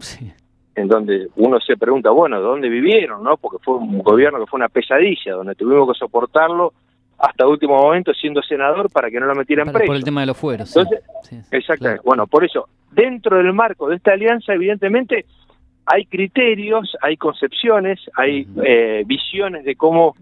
en 0.75 0.89
donde 0.89 1.29
uno 1.37 1.59
se 1.61 1.77
pregunta, 1.77 2.11
bueno, 2.11 2.41
¿dónde 2.41 2.69
vivieron? 2.69 3.23
no 3.23 3.37
Porque 3.37 3.59
fue 3.63 3.77
un 3.77 3.99
gobierno 3.99 4.39
que 4.39 4.47
fue 4.47 4.59
una 4.59 4.69
pesadilla, 4.69 5.35
donde 5.35 5.55
tuvimos 5.55 5.93
que 5.93 5.99
soportarlo 5.99 6.73
hasta 7.19 7.47
último 7.47 7.77
momento 7.77 8.13
siendo 8.15 8.43
senador 8.43 8.91
para 8.91 9.11
que 9.11 9.19
no 9.19 9.27
lo 9.27 9.35
metieran 9.35 9.73
preso. 9.73 9.87
Por 9.87 9.97
el 9.97 10.05
tema 10.05 10.21
de 10.21 10.29
los 10.29 10.37
fueros. 10.37 10.75
Entonces, 10.77 11.05
exactamente. 11.51 12.03
Bueno, 12.05 12.27
por 12.27 12.45
eso, 12.45 12.69
dentro 12.93 13.37
del 13.37 13.53
marco 13.53 13.89
de 13.89 13.97
esta 13.97 14.13
alianza, 14.13 14.55
evidentemente, 14.55 15.25
hay 15.85 16.05
criterios, 16.07 16.97
hay 17.03 17.17
concepciones, 17.17 17.99
hay 18.15 18.47
eh, 18.65 19.03
visiones 19.07 19.65
de 19.65 19.75
cómo, 19.75 20.15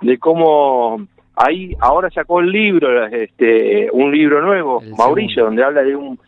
de 0.00 0.18
cómo 0.18 1.06
Ahí 1.40 1.72
ahora 1.78 2.10
sacó 2.10 2.40
el 2.40 2.50
libro, 2.50 3.06
este, 3.06 3.88
un 3.92 4.10
libro 4.10 4.42
nuevo, 4.42 4.82
Mauricio, 4.96 5.44
donde 5.44 5.62
habla 5.62 5.84
de 5.84 5.94
un 5.94 6.18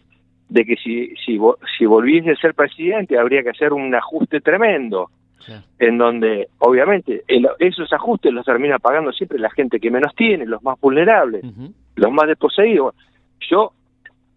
de 0.49 0.65
que 0.65 0.77
si, 0.77 1.09
si, 1.25 1.39
si 1.77 1.87
volviese 1.87 2.31
a 2.31 2.37
ser 2.37 2.55
presidente 2.55 3.19
habría 3.19 3.43
que 3.43 3.51
hacer 3.51 3.73
un 3.73 3.93
ajuste 3.93 4.41
tremendo, 4.41 5.11
en 5.79 5.99
donde 5.99 6.49
obviamente 6.59 7.25
esos 7.59 7.93
ajustes 7.93 8.33
los 8.33 8.45
termina 8.45 8.79
pagando 8.79 9.13
siempre 9.13 9.39
la 9.39 9.51
gente 9.51 9.81
que 9.81 9.91
menos 9.91 10.15
tiene, 10.15 10.47
los 10.47 10.63
más 10.63 10.79
vulnerables, 10.81 11.45
los 11.97 12.13
más 12.13 12.27
desposeídos. 12.27 12.95
Yo, 13.49 13.73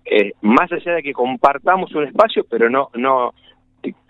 eh, 0.06 0.34
más 0.42 0.72
allá 0.72 0.94
de 0.94 1.04
que 1.04 1.14
compartamos 1.14 1.94
un 1.96 2.06
espacio, 2.06 2.46
pero 2.50 2.70
no, 2.70 2.90
no, 2.96 3.34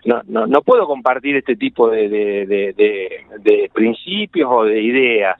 no, 0.04 0.46
no, 0.46 0.62
puedo 0.62 0.86
compartir 0.86 1.36
este 1.36 1.56
tipo 1.56 1.90
de, 1.90 2.08
de, 2.08 3.70
principios 3.72 4.48
o 4.52 4.64
de 4.64 4.80
ideas. 4.80 5.36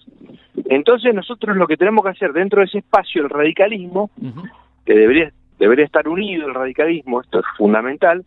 Entonces 0.66 1.14
nosotros 1.14 1.56
lo 1.56 1.66
que 1.66 1.76
tenemos 1.76 2.04
que 2.04 2.10
hacer 2.10 2.32
dentro 2.32 2.60
de 2.60 2.66
ese 2.66 2.78
espacio, 2.78 3.22
el 3.22 3.30
radicalismo, 3.30 4.10
que 4.84 4.94
debería, 4.94 5.32
debería 5.58 5.84
estar 5.84 6.08
unido 6.08 6.48
el 6.48 6.54
radicalismo, 6.54 7.20
esto 7.20 7.40
es 7.40 7.46
fundamental, 7.56 8.24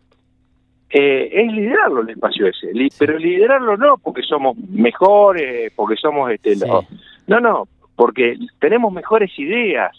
eh, 0.90 1.30
es 1.32 1.52
liderarlo 1.52 2.02
el 2.02 2.10
espacio 2.12 2.48
ese, 2.48 2.70
pero 2.98 3.18
liderarlo 3.18 3.76
no 3.78 3.98
porque 3.98 4.22
somos 4.22 4.58
mejores, 4.58 5.72
porque 5.76 5.96
somos 5.98 6.32
este, 6.32 6.56
no, 7.28 7.40
no, 7.40 7.68
porque 7.96 8.38
tenemos 8.60 8.94
mejores 8.94 9.38
ideas 9.38 9.92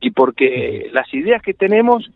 y 0.00 0.10
porque 0.12 0.88
las 0.92 1.12
ideas 1.12 1.42
que 1.42 1.54
tenemos 1.54 2.10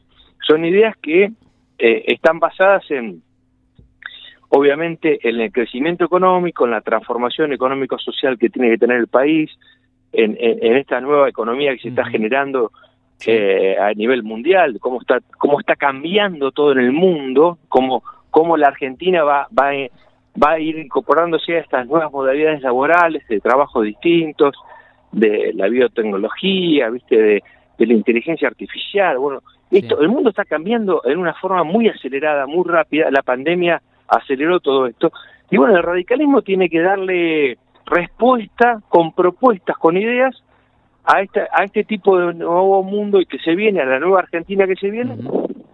son 0.47 0.65
ideas 0.65 0.97
que 1.03 1.33
eh, 1.79 2.05
están 2.07 2.39
basadas 2.39 2.89
en, 2.91 3.23
obviamente, 4.49 5.19
en 5.29 5.41
el 5.41 5.51
crecimiento 5.51 6.05
económico, 6.05 6.65
en 6.65 6.71
la 6.71 6.83
transformación 6.83 7.53
económico-social 7.53 8.39
que 8.39 8.51
tiene 8.51 8.71
que 8.71 8.79
tener 8.79 8.99
el 8.99 9.09
país, 9.09 9.51
en, 10.17 10.77
esta 10.77 11.01
nueva 11.01 11.29
economía 11.29 11.73
que 11.73 11.83
se 11.83 11.89
está 11.89 12.05
generando 12.05 12.71
eh, 13.27 13.77
a 13.79 13.93
nivel 13.95 14.23
mundial, 14.23 14.79
cómo 14.81 15.01
está, 15.01 15.21
cómo 15.39 15.61
está 15.61 15.77
cambiando 15.77 16.53
todo 16.53 16.73
en 16.73 16.79
el 16.79 16.93
mundo, 16.93 17.59
cómo, 17.69 18.03
cómo 18.31 18.57
la 18.57 18.69
Argentina 18.69 19.23
va, 19.23 19.49
va, 19.59 19.71
va 20.43 20.51
a 20.53 20.59
ir 20.59 20.79
incorporándose 20.79 21.57
a 21.57 21.61
estas 21.61 21.87
nuevas 21.87 22.13
modalidades 22.13 22.63
laborales, 22.63 23.27
de 23.29 23.41
trabajos 23.41 23.85
distintos, 23.85 24.55
de 25.13 25.53
la 25.55 25.69
biotecnología, 25.69 26.91
viste, 26.91 27.17
de, 27.17 27.43
de 27.79 27.87
la 27.87 27.95
inteligencia 27.95 28.49
artificial, 28.49 29.19
bueno, 29.19 29.43
esto, 29.71 30.01
el 30.01 30.09
mundo 30.09 30.31
está 30.31 30.45
cambiando 30.45 31.03
en 31.05 31.19
una 31.19 31.35
forma 31.35 31.65
muy 31.65 31.89
acelerada, 31.89 32.47
muy 32.47 32.65
rápida, 32.65 33.11
la 33.11 33.23
pandemia 33.23 33.83
aceleró 34.07 34.61
todo 34.61 34.87
esto, 34.87 35.13
y 35.51 35.57
bueno, 35.57 35.77
el 35.77 35.83
radicalismo 35.83 36.43
tiene 36.43 36.69
que 36.69 36.81
darle 36.81 37.59
respuesta 37.87 38.81
con 38.89 39.13
propuestas, 39.13 39.77
con 39.77 39.97
ideas 39.97 40.44
a, 41.05 41.21
esta, 41.21 41.49
a 41.53 41.65
este 41.65 41.85
tipo 41.85 42.19
de 42.19 42.35
nuevo 42.35 42.83
mundo 42.83 43.21
y 43.21 43.27
que 43.27 43.39
se 43.39 43.55
viene, 43.55 43.81
a 43.81 43.87
la 43.87 43.99
nueva 43.99 44.21
Argentina 44.21 44.67
que 44.67 44.77
se 44.77 44.91
viene, 44.91 45.17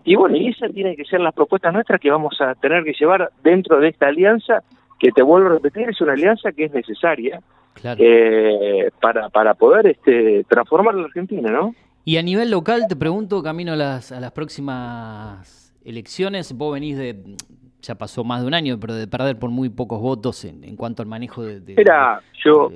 y 0.04 0.16
bueno, 0.16 0.36
y 0.36 0.48
esas 0.48 0.72
tienen 0.72 0.96
que 0.96 1.04
ser 1.04 1.20
las 1.20 1.34
propuestas 1.34 1.72
nuestras 1.72 2.00
que 2.00 2.10
vamos 2.10 2.40
a 2.40 2.54
tener 2.54 2.84
que 2.84 2.94
llevar 2.98 3.30
dentro 3.42 3.78
de 3.78 3.88
esta 3.88 4.08
alianza, 4.08 4.62
que 4.98 5.12
te 5.12 5.22
vuelvo 5.22 5.48
a 5.48 5.52
repetir, 5.54 5.88
es 5.88 6.00
una 6.00 6.12
alianza 6.12 6.52
que 6.52 6.64
es 6.64 6.72
necesaria 6.72 7.40
eh, 7.84 8.90
para, 9.00 9.28
para 9.28 9.54
poder 9.54 9.86
este, 9.86 10.44
transformar 10.44 10.94
la 10.94 11.04
Argentina, 11.04 11.50
¿no? 11.50 11.74
Y 12.04 12.16
a 12.16 12.22
nivel 12.22 12.50
local, 12.50 12.86
te 12.88 12.96
pregunto, 12.96 13.42
camino 13.42 13.74
a 13.74 13.76
las, 13.76 14.10
a 14.10 14.20
las 14.20 14.32
próximas 14.32 15.74
elecciones, 15.84 16.52
vos 16.54 16.74
venís 16.74 16.96
de, 16.96 17.36
ya 17.82 17.94
pasó 17.94 18.24
más 18.24 18.40
de 18.42 18.46
un 18.46 18.54
año, 18.54 18.78
pero 18.80 18.94
de 18.94 19.06
perder 19.06 19.38
por 19.38 19.50
muy 19.50 19.68
pocos 19.68 20.00
votos 20.00 20.44
en, 20.44 20.76
cuanto 20.76 21.02
al 21.02 21.08
manejo 21.08 21.42
de... 21.42 21.60
de 21.60 21.74
Era, 21.76 22.20
yo, 22.44 22.70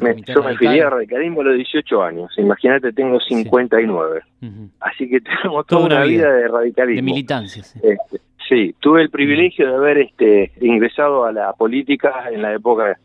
me, 0.00 0.22
yo 0.22 0.42
me 0.42 0.56
filié 0.56 0.82
a 0.82 0.90
radicalismo 0.90 1.40
a 1.40 1.44
los 1.44 1.56
18 1.56 2.02
años, 2.02 2.30
imagínate, 2.38 2.92
tengo 2.92 3.18
59. 3.20 4.20
Así 4.80 5.08
que 5.08 5.20
tenemos 5.42 5.66
toda, 5.66 5.86
una 5.86 6.04
vida, 6.04 6.32
de 6.32 6.48
radicalismo. 6.48 6.96
De 6.96 7.02
militancia, 7.02 7.62
sí. 7.62 7.78
Este, 7.82 8.20
sí, 8.48 8.74
tuve 8.80 9.02
el 9.02 9.10
privilegio 9.10 9.68
de 9.68 9.74
haber 9.74 9.98
este, 9.98 10.52
ingresado 10.60 11.24
a 11.24 11.32
la 11.32 11.52
política 11.52 12.30
en 12.30 12.42
la 12.42 12.54
época 12.54 12.98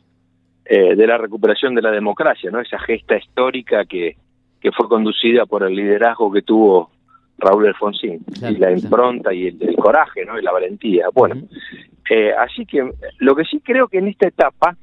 eh, 0.66 0.96
de 0.96 1.08
la 1.08 1.18
recuperación 1.18 1.76
de 1.76 1.82
la 1.82 1.92
democracia, 1.92 2.50
¿no? 2.52 2.60
Esa 2.60 2.80
gesta 2.80 3.18
histórica 3.18 3.86
que 3.86 4.16
que 4.66 4.72
fue 4.72 4.90
conducida 4.90 5.46
por 5.46 5.62
el 5.62 5.76
liderazgo 5.76 6.32
que 6.32 6.42
tuvo 6.42 6.90
Raúl 7.38 7.68
Alfonsín, 7.68 8.26
y 8.50 8.56
la 8.56 8.72
impronta 8.72 9.32
y 9.32 9.46
el, 9.46 9.76
coraje, 9.76 10.26
¿no? 10.26 10.40
Y 10.40 10.42
la 10.42 10.52
valentía. 10.52 11.06
Bueno, 11.14 11.36
eh, 12.10 12.32
así 12.34 12.66
que 12.66 12.92
lo 13.20 13.36
que 13.36 13.44
sí 13.44 13.62
creo 13.64 13.88
que 13.88 14.00
en 14.00 14.08
esta 14.08 14.28
etapa, 14.28 14.76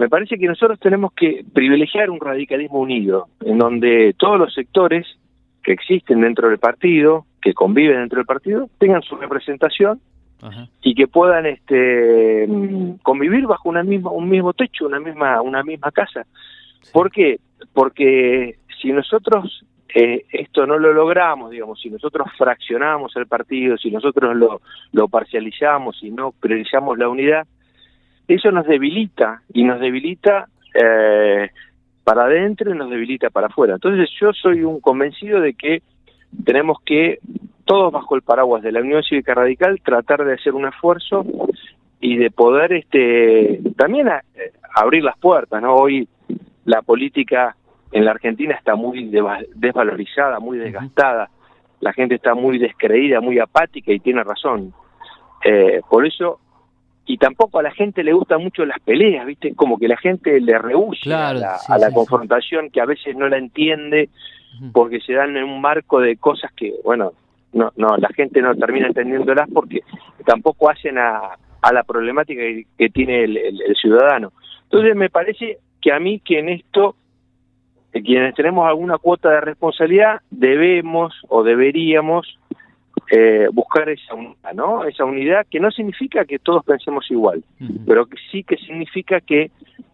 me 0.00 0.08
parece 0.08 0.38
que 0.38 0.46
nosotros 0.46 0.80
tenemos 0.80 1.12
que 1.12 1.44
privilegiar 1.52 2.08
un 2.08 2.20
radicalismo 2.20 2.80
unido, 2.80 3.28
en 3.44 3.58
donde 3.58 4.14
todos 4.16 4.38
los 4.38 4.54
sectores 4.54 5.06
que 5.62 5.72
existen 5.72 6.22
dentro 6.22 6.48
del 6.48 6.58
partido, 6.58 7.26
que 7.42 7.52
conviven 7.52 7.98
dentro 7.98 8.16
del 8.16 8.24
partido, 8.24 8.70
tengan 8.78 9.02
su 9.02 9.16
representación 9.16 10.00
y 10.82 10.94
que 10.94 11.06
puedan 11.06 11.44
este 11.44 12.48
convivir 13.02 13.46
bajo 13.46 13.68
una 13.68 13.82
misma 13.82 14.10
un 14.10 14.26
mismo 14.30 14.54
techo, 14.54 14.86
una 14.86 15.00
misma 15.00 15.42
una 15.42 15.62
misma 15.62 15.90
casa. 15.90 16.24
¿Por 16.94 17.10
qué? 17.10 17.38
Porque 17.74 18.56
si 18.80 18.92
nosotros 18.92 19.66
eh, 19.94 20.24
esto 20.32 20.66
no 20.66 20.78
lo 20.78 20.94
logramos, 20.94 21.50
digamos, 21.50 21.78
si 21.78 21.90
nosotros 21.90 22.26
fraccionamos 22.38 23.14
el 23.16 23.26
partido, 23.26 23.76
si 23.76 23.90
nosotros 23.90 24.34
lo, 24.34 24.62
lo 24.92 25.08
parcializamos 25.08 26.02
y 26.02 26.10
no 26.10 26.32
priorizamos 26.32 26.96
la 26.96 27.10
unidad, 27.10 27.46
eso 28.34 28.50
nos 28.50 28.66
debilita 28.66 29.42
y 29.52 29.64
nos 29.64 29.80
debilita 29.80 30.48
eh, 30.74 31.50
para 32.04 32.24
adentro 32.24 32.72
y 32.72 32.78
nos 32.78 32.90
debilita 32.90 33.30
para 33.30 33.48
afuera. 33.48 33.74
Entonces 33.74 34.08
yo 34.20 34.32
soy 34.32 34.62
un 34.62 34.80
convencido 34.80 35.40
de 35.40 35.54
que 35.54 35.82
tenemos 36.44 36.78
que, 36.84 37.18
todos 37.64 37.92
bajo 37.92 38.16
el 38.16 38.22
paraguas 38.22 38.62
de 38.62 38.72
la 38.72 38.80
Unión 38.80 39.02
Cívica 39.02 39.34
Radical, 39.34 39.80
tratar 39.82 40.24
de 40.24 40.34
hacer 40.34 40.54
un 40.54 40.66
esfuerzo 40.66 41.24
y 42.00 42.16
de 42.16 42.30
poder 42.30 42.72
este 42.72 43.60
también 43.76 44.08
eh, 44.08 44.52
abrir 44.74 45.04
las 45.04 45.18
puertas, 45.18 45.60
¿no? 45.60 45.74
Hoy 45.74 46.08
la 46.64 46.82
política 46.82 47.56
en 47.92 48.04
la 48.04 48.12
Argentina 48.12 48.54
está 48.54 48.74
muy 48.74 49.10
desvalorizada, 49.54 50.38
muy 50.38 50.58
desgastada, 50.58 51.30
la 51.80 51.92
gente 51.92 52.14
está 52.14 52.34
muy 52.34 52.58
descreída, 52.58 53.20
muy 53.20 53.38
apática 53.38 53.92
y 53.92 54.00
tiene 54.00 54.22
razón. 54.22 54.72
Eh, 55.44 55.80
por 55.88 56.06
eso, 56.06 56.38
y 57.10 57.16
tampoco 57.16 57.58
a 57.58 57.62
la 57.64 57.72
gente 57.72 58.04
le 58.04 58.12
gustan 58.12 58.40
mucho 58.40 58.64
las 58.64 58.78
peleas, 58.78 59.26
¿viste? 59.26 59.52
Como 59.56 59.78
que 59.78 59.88
la 59.88 59.96
gente 59.96 60.40
le 60.40 60.56
rehúsa 60.58 61.30
a 61.30 61.34
la, 61.34 61.90
confrontación, 61.92 62.70
que 62.70 62.80
a 62.80 62.84
veces 62.84 63.16
no 63.16 63.28
la 63.28 63.36
entiende 63.36 64.10
porque 64.72 65.00
se 65.00 65.14
dan 65.14 65.36
en 65.36 65.42
un 65.42 65.60
marco 65.60 65.98
de 65.98 66.16
cosas 66.18 66.52
que, 66.52 66.72
bueno, 66.84 67.12
no, 67.52 67.72
no, 67.74 67.96
la 67.96 68.10
gente 68.10 68.40
no 68.40 68.54
termina 68.54 68.86
entendiéndolas 68.86 69.48
porque 69.52 69.80
tampoco 70.24 70.70
hacen 70.70 70.98
a, 70.98 71.36
a 71.60 71.72
la 71.72 71.82
problemática 71.82 72.42
que, 72.78 72.90
tiene 72.90 73.24
el, 73.24 73.76
ciudadano. 73.80 74.32
Entonces 74.62 74.94
me 74.94 75.10
parece 75.10 75.58
que 75.80 75.92
a 75.92 75.98
mí 75.98 76.20
que 76.20 76.38
en 76.38 76.48
esto, 76.48 76.94
quienes 77.90 78.36
tenemos 78.36 78.68
alguna 78.68 78.98
cuota 78.98 79.30
de 79.30 79.40
responsabilidad, 79.40 80.20
debemos 80.30 81.12
o 81.28 81.42
deberíamos 81.42 82.38
eh, 83.10 83.48
buscar 83.52 83.88
esa 83.88 84.14
unidad, 84.14 84.54
¿no? 84.54 84.84
Esa 84.84 85.04
unidad 85.04 85.46
que 85.50 85.58
no 85.60 85.70
significa 85.70 86.24
que 86.24 86.38
todos 86.38 86.64
pensemos 86.64 87.10
igual, 87.10 87.42
pero 87.86 88.06
que 88.06 88.16
sí 88.30 88.44
que 88.44 88.56
significa 88.56 89.20
que 89.20 89.50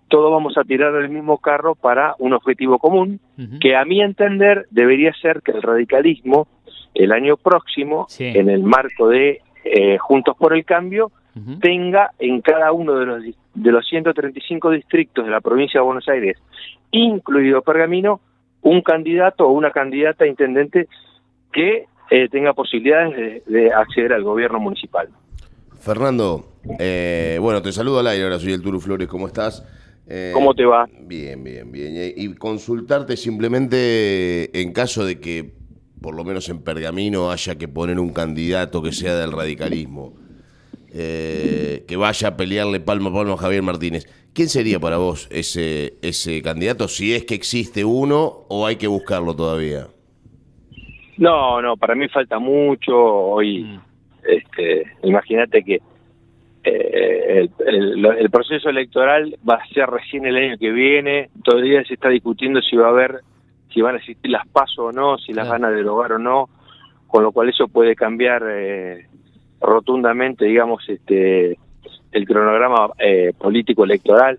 todos 0.09 0.31
vamos 0.31 0.57
a 0.59 0.65
tirar 0.65 0.93
del 0.93 1.09
mismo 1.09 1.39
carro 1.39 1.75
para 1.75 2.15
un 2.19 2.33
objetivo 2.35 2.79
común, 2.79 3.21
que 3.61 3.75
a 3.75 3.85
mi 3.85 4.03
entender 4.03 4.67
debería 4.71 5.13
ser 5.15 5.43
que 5.43 5.53
el 5.53 5.63
radicalismo 5.63 6.47
el 6.95 7.13
año 7.13 7.37
próximo, 7.37 8.07
en 8.19 8.49
el 8.49 8.63
marco 8.63 9.09
de 9.09 9.41
eh, 9.65 9.99
Juntos 9.99 10.37
por 10.37 10.55
el 10.55 10.65
Cambio, 10.65 11.11
tenga 11.61 12.13
en 12.19 12.41
cada 12.41 12.73
uno 12.73 12.95
de 12.95 13.07
los, 13.07 13.23
de 13.55 13.73
los 13.73 13.87
135 13.87 14.71
distritos 14.71 15.25
de 15.25 15.31
la 15.31 15.43
provincia 15.43 15.81
de 15.81 15.87
Buenos 15.87 16.09
Aires, 16.09 16.39
incluido 16.91 17.61
Pergamino, 17.61 18.21
un 18.63 18.81
candidato 18.81 19.47
o 19.47 19.53
una 19.53 19.71
candidata 19.71 20.25
a 20.25 20.29
intendente 20.29 20.89
que 21.53 21.87
eh, 22.11 22.29
tenga 22.31 22.53
posibilidades 22.53 23.45
de, 23.47 23.73
acceder 23.73 24.13
al 24.13 24.23
gobierno 24.23 24.59
municipal. 24.61 25.09
Fernando, 25.79 26.47
eh, 26.79 27.39
bueno, 27.41 27.63
te 27.63 27.73
saludo 27.73 28.01
al 28.01 28.07
aire, 28.09 28.25
ahora 28.25 28.39
soy 28.39 28.53
el 28.53 28.63
Turu 28.63 28.81
Flores, 28.81 29.09
¿cómo 29.09 29.27
estás? 29.27 29.65
¿Cómo 30.33 30.55
te 30.55 30.65
va? 30.65 30.89
Bien, 31.01 31.43
bien, 31.43 31.73
bien. 31.73 32.13
Y 32.17 32.33
consultarte 32.35 33.17
simplemente 33.17 34.61
en 34.61 34.73
caso 34.73 35.05
de 35.05 35.19
que 35.19 35.57
por 36.01 36.15
lo 36.15 36.25
menos 36.25 36.49
en 36.49 36.61
Pergamino, 36.61 37.31
haya 37.31 37.57
que 37.57 37.69
poner 37.69 37.99
un 37.99 38.11
candidato 38.11 38.83
que 38.83 38.93
sea 38.93 39.17
del 39.17 39.33
radicalismo, 39.33 40.15
eh, 40.93 41.85
que 41.87 41.97
vaya 41.97 42.29
a 42.29 42.37
pelearle 42.37 42.81
palmo 42.81 43.09
a 43.11 43.13
palmo 43.13 43.35
a 43.35 43.39
Javier 43.39 43.63
Martínez. 43.63 44.07
¿Quién 44.33 44.49
sería 44.49 44.79
para 44.79 44.99
vos 44.99 45.29
ese, 45.31 45.95
ese 46.03 46.43
candidato? 46.43 46.89
Si 46.89 47.15
es 47.15 47.25
que 47.25 47.35
existe 47.35 47.85
uno 47.85 48.45
o 48.49 48.67
hay 48.67 48.77
que 48.77 48.87
buscarlo 48.87 49.35
todavía. 49.35 49.89
No, 51.19 51.63
no, 51.63 51.77
para 51.77 51.95
mí 51.95 52.09
falta 52.09 52.39
mucho. 52.39 52.95
Hoy, 52.97 53.65
mm. 53.65 53.79
este, 54.29 54.93
imagínate 55.03 55.63
que 55.63 55.81
eh, 56.65 57.49
el, 57.67 58.05
el, 58.05 58.31
proceso 58.31 58.69
electoral 58.69 59.37
va 59.49 59.55
a 59.55 59.69
ser 59.69 59.89
recién 59.89 60.27
el 60.27 60.37
año 60.37 60.59
que 60.59 60.71
viene. 60.71 61.31
Todavía 61.45 61.85
se 61.85 61.95
está 61.95 62.09
discutiendo 62.09 62.61
si 62.61 62.77
va 62.77 62.87
a 62.87 62.91
haber 62.91 63.21
si 63.77 63.83
van 63.83 63.95
a 63.95 63.99
existir 63.99 64.31
las 64.31 64.49
pasos 64.49 64.79
o 64.79 64.93
no, 64.93 65.19
si 65.19 65.35
las 65.35 65.47
van 65.49 65.63
a 65.63 65.71
derogar 65.71 66.13
o 66.13 66.19
no, 66.19 66.49
con 67.07 67.23
lo 67.23 67.31
cual 67.31 67.51
eso 67.51 67.69
puede 67.69 67.95
cambiar 67.95 68.43
eh, 68.49 69.07
rotundamente, 69.61 70.47
digamos, 70.47 70.83
este 70.89 71.59
el 72.11 72.27
cronograma 72.27 72.89
eh, 72.99 73.35
político 73.39 73.85
electoral. 73.85 74.39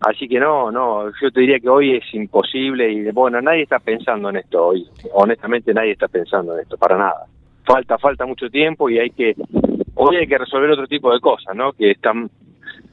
Así 0.00 0.28
que 0.28 0.40
no, 0.40 0.72
no, 0.72 1.10
yo 1.20 1.30
te 1.30 1.40
diría 1.40 1.60
que 1.60 1.68
hoy 1.68 1.96
es 1.96 2.14
imposible 2.14 2.90
y 2.90 3.10
bueno, 3.10 3.40
nadie 3.40 3.62
está 3.62 3.78
pensando 3.78 4.30
en 4.30 4.36
esto 4.36 4.68
hoy. 4.68 4.88
Honestamente 5.12 5.74
nadie 5.74 5.92
está 5.92 6.08
pensando 6.08 6.54
en 6.54 6.62
esto, 6.62 6.78
para 6.78 6.96
nada. 6.96 7.26
Falta, 7.64 7.98
falta 7.98 8.24
mucho 8.24 8.48
tiempo 8.48 8.88
y 8.88 8.98
hay 8.98 9.10
que, 9.10 9.36
hoy 9.94 10.16
hay 10.16 10.26
que 10.26 10.38
resolver 10.38 10.70
otro 10.70 10.86
tipo 10.86 11.12
de 11.12 11.20
cosas, 11.20 11.54
¿no? 11.54 11.72
Que 11.74 11.90
están 11.90 12.30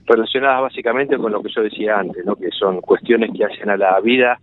relacionadas 0.07 0.61
básicamente 0.61 1.17
con 1.17 1.31
lo 1.31 1.43
que 1.43 1.49
yo 1.53 1.61
decía 1.61 1.99
antes, 1.99 2.25
¿no? 2.25 2.35
que 2.35 2.49
son 2.51 2.81
cuestiones 2.81 3.29
que 3.35 3.43
hacen 3.43 3.69
a 3.69 3.77
la 3.77 3.99
vida 3.99 4.39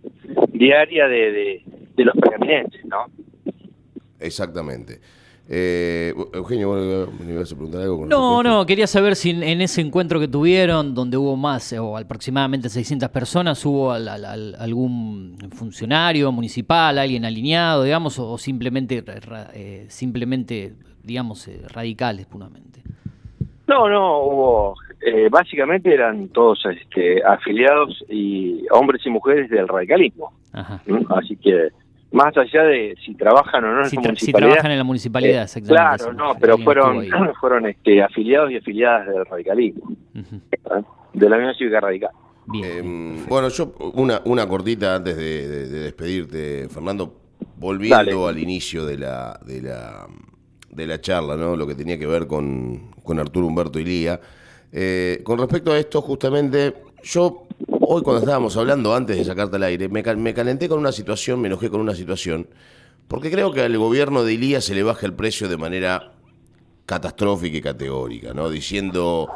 diaria 0.49 1.07
de, 1.07 1.63
de, 1.95 2.05
los 2.05 2.15
permanentes, 2.15 2.85
¿no? 2.85 3.05
Exactamente. 4.19 4.99
Eh, 5.47 6.13
Eugenio, 6.33 7.07
¿me 7.23 7.33
ibas 7.33 7.51
a 7.51 7.55
preguntar 7.55 7.81
algo? 7.81 8.05
no, 8.07 8.41
no, 8.41 8.65
quería 8.65 8.87
saber 8.87 9.15
si 9.15 9.29
en, 9.29 9.61
ese 9.61 9.81
encuentro 9.81 10.19
que 10.19 10.27
tuvieron, 10.27 10.95
donde 10.95 11.17
hubo 11.17 11.35
más 11.35 11.71
o 11.73 11.97
aproximadamente 11.97 12.67
600 12.67 13.09
personas, 13.09 13.63
hubo 13.65 13.91
algún 13.91 15.37
funcionario 15.51 16.31
municipal, 16.31 16.97
alguien 16.97 17.25
alineado, 17.25 17.83
digamos, 17.83 18.17
o, 18.17 18.37
simplemente, 18.37 19.03
eh, 19.53 19.85
simplemente 19.87 20.73
digamos, 21.03 21.47
eh, 21.47 21.61
radicales 21.71 22.25
puramente. 22.25 22.81
No, 23.67 23.87
no, 23.87 24.19
hubo 24.19 24.75
eh, 25.05 25.29
básicamente 25.29 25.93
eran 25.93 26.29
todos 26.29 26.65
este, 26.65 27.23
afiliados 27.23 28.03
y 28.09 28.65
hombres 28.71 29.05
y 29.05 29.09
mujeres 29.09 29.49
del 29.49 29.67
radicalismo. 29.67 30.33
Así 31.09 31.35
que 31.35 31.69
más 32.15 32.35
allá 32.37 32.63
de 32.63 32.95
si 33.05 33.13
trabajan 33.13 33.63
o 33.65 33.73
no 33.73 33.83
en 33.83 33.89
si, 33.89 33.97
la 33.97 34.01
municipalidad. 34.03 34.47
Si 34.47 34.53
trabajan 34.53 34.71
en 34.71 34.77
la 34.77 34.83
municipalidad, 34.83 35.49
eh, 35.53 35.61
Claro, 35.61 36.13
no, 36.13 36.35
pero 36.39 36.57
fueron, 36.57 37.05
fueron 37.39 37.67
este, 37.67 38.01
afiliados 38.01 38.51
y 38.51 38.57
afiliadas 38.57 39.07
del 39.07 39.25
radicalismo, 39.25 39.91
¿eh? 40.15 40.83
de 41.13 41.29
la 41.29 41.37
Unión 41.37 41.53
Cívica 41.55 41.81
Radical. 41.81 42.11
Bien. 42.47 43.25
bueno, 43.27 43.49
yo 43.49 43.73
una, 43.95 44.21
una 44.25 44.47
cortita 44.47 44.95
antes 44.95 45.17
de, 45.17 45.67
despedirte, 45.67 46.69
Fernando, 46.69 47.13
volviendo 47.57 48.27
al 48.27 48.39
inicio 48.39 48.85
de 48.85 48.97
la, 48.97 49.39
de 49.45 49.61
la 49.61 50.07
de 50.69 50.87
la 50.87 50.99
charla, 50.99 51.35
¿no? 51.35 51.55
Lo 51.55 51.65
que 51.65 51.75
tenía 51.75 51.97
que 51.97 52.05
ver 52.05 52.27
con, 52.27 52.91
con 53.03 53.19
Arturo 53.19 53.47
Humberto 53.47 53.79
Ilía. 53.79 54.19
Eh, 54.71 55.21
con 55.23 55.39
respecto 55.39 55.71
a 55.71 55.77
esto, 55.77 56.01
justamente, 56.01 56.73
yo 57.03 57.44
hoy 57.87 58.01
cuando 58.01 58.21
estábamos 58.21 58.55
hablando 58.57 58.93
antes 58.93 59.17
de 59.17 59.25
sacarte 59.25 59.55
al 59.55 59.63
aire, 59.63 59.89
me, 59.89 60.03
me, 60.15 60.33
calenté 60.33 60.67
con 60.67 60.79
una 60.79 60.91
situación, 60.91 61.41
me 61.41 61.47
enojé 61.47 61.69
con 61.69 61.81
una 61.81 61.95
situación, 61.95 62.47
porque 63.07 63.31
creo 63.31 63.51
que 63.51 63.61
al 63.61 63.77
gobierno 63.77 64.23
de 64.23 64.33
Ilía 64.33 64.61
se 64.61 64.75
le 64.75 64.83
baja 64.83 65.05
el 65.05 65.13
precio 65.13 65.47
de 65.47 65.57
manera 65.57 66.13
catastrófica 66.85 67.57
y 67.57 67.61
categórica, 67.61 68.33
¿no? 68.33 68.49
Diciendo 68.49 69.29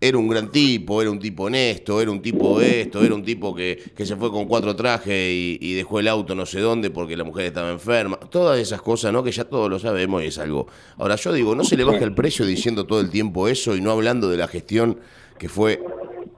era 0.00 0.16
un 0.16 0.28
gran 0.28 0.50
tipo, 0.50 1.02
era 1.02 1.10
un 1.10 1.18
tipo 1.18 1.44
honesto, 1.44 2.00
era 2.00 2.10
un 2.10 2.22
tipo 2.22 2.60
esto, 2.60 3.04
era 3.04 3.14
un 3.14 3.22
tipo 3.22 3.54
que, 3.54 3.92
se 3.98 4.16
fue 4.16 4.30
con 4.30 4.46
cuatro 4.46 4.74
trajes 4.74 5.30
y, 5.30 5.74
dejó 5.74 6.00
el 6.00 6.08
auto 6.08 6.34
no 6.34 6.46
sé 6.46 6.60
dónde 6.60 6.90
porque 6.90 7.16
la 7.16 7.24
mujer 7.24 7.46
estaba 7.46 7.70
enferma. 7.70 8.16
Todas 8.16 8.58
esas 8.58 8.80
cosas, 8.80 9.12
¿no? 9.12 9.22
Que 9.22 9.30
ya 9.30 9.44
todos 9.44 9.68
lo 9.68 9.78
sabemos 9.78 10.22
y 10.22 10.26
es 10.26 10.38
algo. 10.38 10.66
Ahora, 10.96 11.16
yo 11.16 11.32
digo, 11.32 11.54
no 11.54 11.64
se 11.64 11.76
le 11.76 11.84
baja 11.84 12.04
el 12.04 12.14
precio 12.14 12.46
diciendo 12.46 12.86
todo 12.86 13.00
el 13.00 13.10
tiempo 13.10 13.46
eso 13.46 13.76
y 13.76 13.82
no 13.82 13.90
hablando 13.90 14.30
de 14.30 14.38
la 14.38 14.48
gestión 14.48 14.98
que 15.38 15.48
fue 15.48 15.82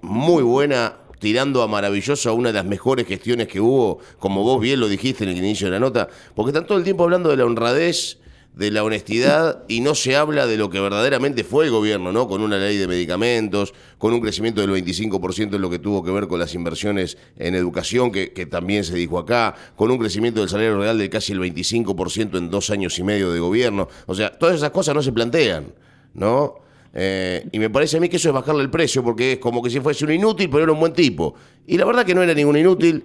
muy 0.00 0.42
buena, 0.42 0.96
tirando 1.22 1.62
a 1.62 1.68
maravillosa 1.68 2.32
una 2.32 2.48
de 2.48 2.54
las 2.54 2.64
mejores 2.64 3.06
gestiones 3.06 3.46
que 3.46 3.60
hubo, 3.60 4.00
como 4.18 4.42
vos 4.42 4.60
bien 4.60 4.80
lo 4.80 4.88
dijiste 4.88 5.22
en 5.22 5.30
el 5.30 5.36
inicio 5.36 5.68
de 5.68 5.70
la 5.70 5.78
nota, 5.78 6.08
porque 6.34 6.50
están 6.50 6.66
todo 6.66 6.78
el 6.78 6.82
tiempo 6.82 7.04
hablando 7.04 7.30
de 7.30 7.36
la 7.36 7.44
honradez 7.44 8.18
de 8.56 8.72
la 8.72 8.82
honestidad 8.82 9.62
y 9.68 9.82
no 9.82 9.94
se 9.94 10.16
habla 10.16 10.48
de 10.48 10.56
lo 10.56 10.68
que 10.68 10.80
verdaderamente 10.80 11.44
fue 11.44 11.66
el 11.66 11.70
gobierno, 11.70 12.10
¿no? 12.10 12.26
Con 12.26 12.42
una 12.42 12.58
ley 12.58 12.76
de 12.76 12.88
medicamentos, 12.88 13.72
con 13.98 14.12
un 14.12 14.20
crecimiento 14.20 14.60
del 14.62 14.70
25% 14.70 15.54
en 15.54 15.60
lo 15.62 15.70
que 15.70 15.78
tuvo 15.78 16.02
que 16.02 16.10
ver 16.10 16.26
con 16.26 16.40
las 16.40 16.54
inversiones 16.56 17.16
en 17.38 17.54
educación, 17.54 18.10
que, 18.10 18.26
también 18.50 18.82
se 18.82 18.96
dijo 18.96 19.20
acá, 19.20 19.54
con 19.76 19.92
un 19.92 19.98
crecimiento 19.98 20.40
del 20.40 20.48
salario 20.48 20.76
real 20.76 20.98
de 20.98 21.08
casi 21.08 21.32
el 21.32 21.38
25% 21.38 22.36
en 22.36 22.50
dos 22.50 22.68
años 22.70 22.98
y 22.98 23.04
medio 23.04 23.30
de 23.30 23.38
gobierno. 23.38 23.88
O 24.06 24.14
sea, 24.16 24.36
todas 24.36 24.56
esas 24.56 24.70
cosas 24.72 24.92
no 24.92 25.02
se 25.02 25.12
plantean, 25.12 25.72
¿no? 26.14 26.56
Eh, 26.94 27.48
y 27.52 27.58
me 27.58 27.70
parece 27.70 27.96
a 27.96 28.00
mí 28.00 28.08
que 28.08 28.16
eso 28.16 28.28
es 28.28 28.34
bajarle 28.34 28.62
el 28.62 28.70
precio, 28.70 29.02
porque 29.02 29.32
es 29.32 29.38
como 29.38 29.62
que 29.62 29.70
si 29.70 29.80
fuese 29.80 30.04
un 30.04 30.12
inútil, 30.12 30.48
pero 30.50 30.64
era 30.64 30.72
un 30.72 30.80
buen 30.80 30.92
tipo. 30.92 31.34
Y 31.66 31.78
la 31.78 31.84
verdad 31.84 32.04
que 32.04 32.14
no 32.14 32.22
era 32.22 32.34
ningún 32.34 32.56
inútil, 32.56 33.04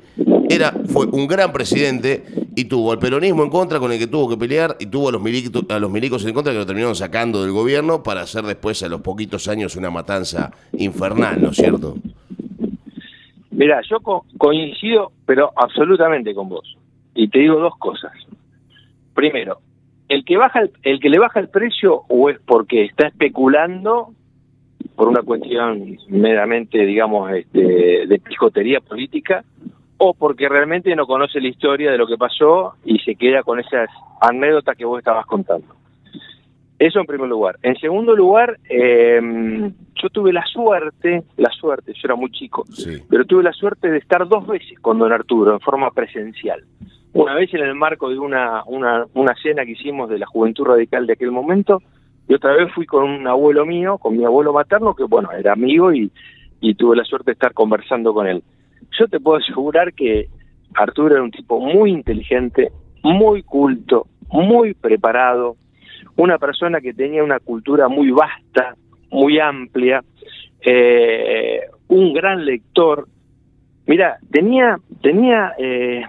era, 0.49 0.71
fue 0.87 1.05
un 1.07 1.27
gran 1.27 1.53
presidente 1.53 2.23
y 2.55 2.65
tuvo 2.65 2.91
al 2.91 2.99
peronismo 2.99 3.43
en 3.43 3.49
contra 3.49 3.79
con 3.79 3.91
el 3.91 3.99
que 3.99 4.07
tuvo 4.07 4.29
que 4.29 4.37
pelear 4.37 4.75
y 4.79 4.87
tuvo 4.87 5.09
a 5.09 5.11
los, 5.11 5.21
milicos, 5.21 5.63
a 5.69 5.79
los 5.79 5.91
milicos 5.91 6.25
en 6.25 6.33
contra 6.33 6.51
que 6.51 6.59
lo 6.59 6.65
terminaron 6.65 6.95
sacando 6.95 7.43
del 7.43 7.51
gobierno 7.51 8.03
para 8.03 8.21
hacer 8.21 8.43
después 8.43 8.81
a 8.83 8.89
los 8.89 9.01
poquitos 9.01 9.47
años 9.47 9.75
una 9.75 9.89
matanza 9.89 10.51
infernal, 10.73 11.41
¿no 11.41 11.49
es 11.49 11.57
cierto? 11.57 11.97
Mira, 13.51 13.81
yo 13.89 13.97
coincido, 14.37 15.11
pero 15.25 15.51
absolutamente 15.55 16.33
con 16.33 16.49
vos. 16.49 16.77
Y 17.15 17.27
te 17.27 17.39
digo 17.39 17.59
dos 17.59 17.73
cosas. 17.79 18.11
Primero, 19.15 19.59
el 20.09 20.25
que 20.25 20.37
baja 20.37 20.61
el, 20.83 20.99
que 20.99 21.09
le 21.09 21.19
baja 21.19 21.39
el 21.39 21.49
precio 21.49 22.03
o 22.07 22.29
es 22.29 22.39
porque 22.45 22.85
está 22.85 23.07
especulando 23.07 24.13
por 24.95 25.07
una 25.07 25.21
cuestión 25.21 25.97
meramente, 26.07 26.85
digamos, 26.85 27.31
este, 27.31 28.07
de 28.07 28.19
pijotería 28.19 28.79
política, 28.79 29.43
o 29.97 30.13
porque 30.13 30.49
realmente 30.49 30.95
no 30.95 31.05
conoce 31.05 31.39
la 31.39 31.49
historia 31.49 31.91
de 31.91 31.97
lo 31.97 32.07
que 32.07 32.17
pasó 32.17 32.73
y 32.85 32.99
se 32.99 33.15
queda 33.15 33.43
con 33.43 33.59
esas 33.59 33.89
anécdotas 34.21 34.77
que 34.77 34.85
vos 34.85 34.99
estabas 34.99 35.25
contando. 35.25 35.75
Eso 36.79 36.99
en 36.99 37.07
primer 37.07 37.27
lugar. 37.27 37.57
En 37.63 37.75
segundo 37.77 38.15
lugar, 38.15 38.59
eh, 38.69 39.19
yo 39.95 40.09
tuve 40.09 40.31
la 40.31 40.45
suerte, 40.45 41.23
la 41.37 41.49
suerte, 41.49 41.93
yo 41.93 42.01
era 42.03 42.15
muy 42.15 42.29
chico, 42.31 42.65
pero 43.09 43.25
tuve 43.25 43.41
la 43.41 43.53
suerte 43.53 43.89
de 43.89 43.97
estar 43.97 44.27
dos 44.27 44.45
veces 44.45 44.79
con 44.79 44.99
don 44.99 45.11
Arturo 45.11 45.53
en 45.53 45.59
forma 45.59 45.89
presencial. 45.89 46.63
Una 47.17 47.33
vez 47.33 47.51
en 47.51 47.61
el 47.61 47.73
marco 47.73 48.11
de 48.11 48.19
una, 48.19 48.61
una, 48.67 49.07
una 49.15 49.33
cena 49.41 49.65
que 49.65 49.71
hicimos 49.71 50.07
de 50.07 50.19
la 50.19 50.27
Juventud 50.27 50.65
Radical 50.65 51.07
de 51.07 51.13
aquel 51.13 51.31
momento 51.31 51.81
y 52.27 52.35
otra 52.35 52.53
vez 52.53 52.71
fui 52.75 52.85
con 52.85 53.09
un 53.09 53.25
abuelo 53.27 53.65
mío, 53.65 53.97
con 53.97 54.15
mi 54.15 54.23
abuelo 54.23 54.53
materno, 54.53 54.93
que 54.93 55.03
bueno, 55.03 55.31
era 55.31 55.53
amigo 55.53 55.91
y, 55.91 56.11
y 56.61 56.75
tuve 56.75 56.95
la 56.95 57.03
suerte 57.03 57.31
de 57.31 57.33
estar 57.33 57.53
conversando 57.53 58.13
con 58.13 58.27
él. 58.27 58.43
Yo 58.99 59.07
te 59.07 59.19
puedo 59.19 59.39
asegurar 59.39 59.93
que 59.93 60.27
Arturo 60.75 61.15
era 61.15 61.23
un 61.23 61.31
tipo 61.31 61.59
muy 61.59 61.89
inteligente, 61.89 62.71
muy 63.01 63.41
culto, 63.41 64.05
muy 64.29 64.75
preparado, 64.75 65.55
una 66.17 66.37
persona 66.37 66.81
que 66.81 66.93
tenía 66.93 67.23
una 67.23 67.39
cultura 67.39 67.87
muy 67.87 68.11
vasta, 68.11 68.75
muy 69.09 69.39
amplia, 69.39 70.03
eh, 70.61 71.61
un 71.87 72.13
gran 72.13 72.45
lector. 72.45 73.07
Mira, 73.87 74.19
tenía, 74.29 74.77
tenía 75.01 75.53
eh, 75.57 76.03